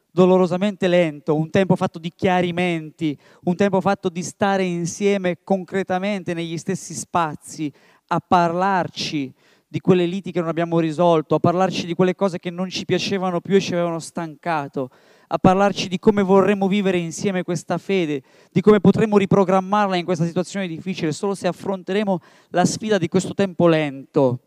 dolorosamente 0.10 0.88
lento, 0.88 1.36
un 1.36 1.52
tempo 1.52 1.76
fatto 1.76 2.00
di 2.00 2.12
chiarimenti, 2.16 3.16
un 3.44 3.56
tempo 3.56 3.80
fatto 3.80 4.10
di 4.10 4.24
stare 4.24 4.64
insieme 4.64 5.38
concretamente 5.44 6.34
negli 6.34 6.58
stessi 6.58 6.96
spazi, 6.96 7.72
a 8.08 8.20
parlarci 8.20 9.32
di 9.68 9.80
quelle 9.80 10.08
liti 10.08 10.32
che 10.32 10.40
non 10.40 10.50
abbiamo 10.50 10.80
risolto, 10.80 11.36
a 11.36 11.40
parlarci 11.40 11.86
di 11.86 11.94
quelle 11.94 12.16
cose 12.16 12.40
che 12.40 12.50
non 12.50 12.70
ci 12.70 12.86
piacevano 12.86 13.40
più 13.40 13.56
e 13.56 13.60
ci 13.60 13.74
avevano 13.74 14.00
stancato, 14.00 14.90
a 15.28 15.38
parlarci 15.38 15.88
di 15.88 16.00
come 16.00 16.22
vorremmo 16.22 16.68
vivere 16.68 16.98
insieme 16.98 17.44
questa 17.44 17.78
fede, 17.78 18.22
di 18.52 18.62
come 18.62 18.80
potremmo 18.80 19.18
riprogrammarla 19.18 19.96
in 19.96 20.06
questa 20.06 20.26
situazione 20.26 20.68
difficile, 20.68 21.12
solo 21.12 21.36
se 21.36 21.48
affronteremo 21.48 22.20
la 22.50 22.66
sfida 22.66 22.98
di 22.98 23.08
questo 23.08 23.34
tempo 23.34 23.68
lento. 23.68 24.40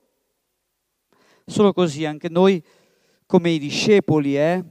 Solo 1.46 1.72
così 1.72 2.04
anche 2.04 2.28
noi 2.28 2.62
come 3.26 3.50
i 3.50 3.58
discepoli, 3.58 4.36
eh? 4.36 4.64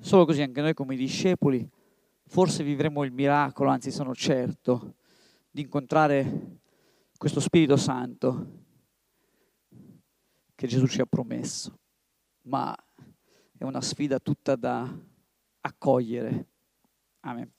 Solo 0.00 0.24
così 0.24 0.42
anche 0.42 0.60
noi 0.60 0.74
come 0.74 0.94
i 0.94 0.98
discepoli 0.98 1.68
forse 2.30 2.62
vivremo 2.62 3.02
il 3.02 3.10
miracolo, 3.10 3.70
anzi 3.70 3.90
sono 3.90 4.14
certo, 4.14 4.94
di 5.50 5.62
incontrare 5.62 6.58
questo 7.16 7.40
Spirito 7.40 7.76
Santo 7.76 8.58
che 10.54 10.68
Gesù 10.68 10.86
ci 10.86 11.00
ha 11.00 11.06
promesso 11.06 11.79
ma 12.50 12.76
è 13.56 13.62
una 13.62 13.80
sfida 13.80 14.18
tutta 14.18 14.56
da 14.56 14.92
accogliere. 15.60 16.46
Amen. 17.20 17.50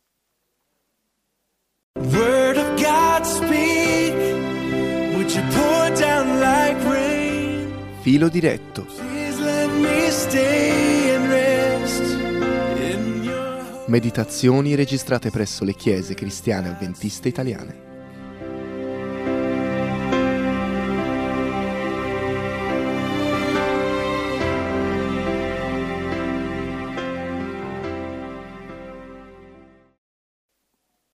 Word 1.93 2.57
of 2.57 2.81
God 2.81 3.23
speak, 3.23 4.13
would 5.13 5.31
you 5.31 5.43
pour 5.49 5.89
down 5.97 6.39
like 6.39 6.89
rain? 6.89 7.73
Filo 8.01 8.27
diretto. 8.27 8.85
Meditazioni 13.87 14.75
registrate 14.75 15.29
presso 15.29 15.65
le 15.65 15.73
chiese 15.73 16.13
cristiane 16.13 16.69
avventiste 16.69 17.27
italiane. 17.27 17.90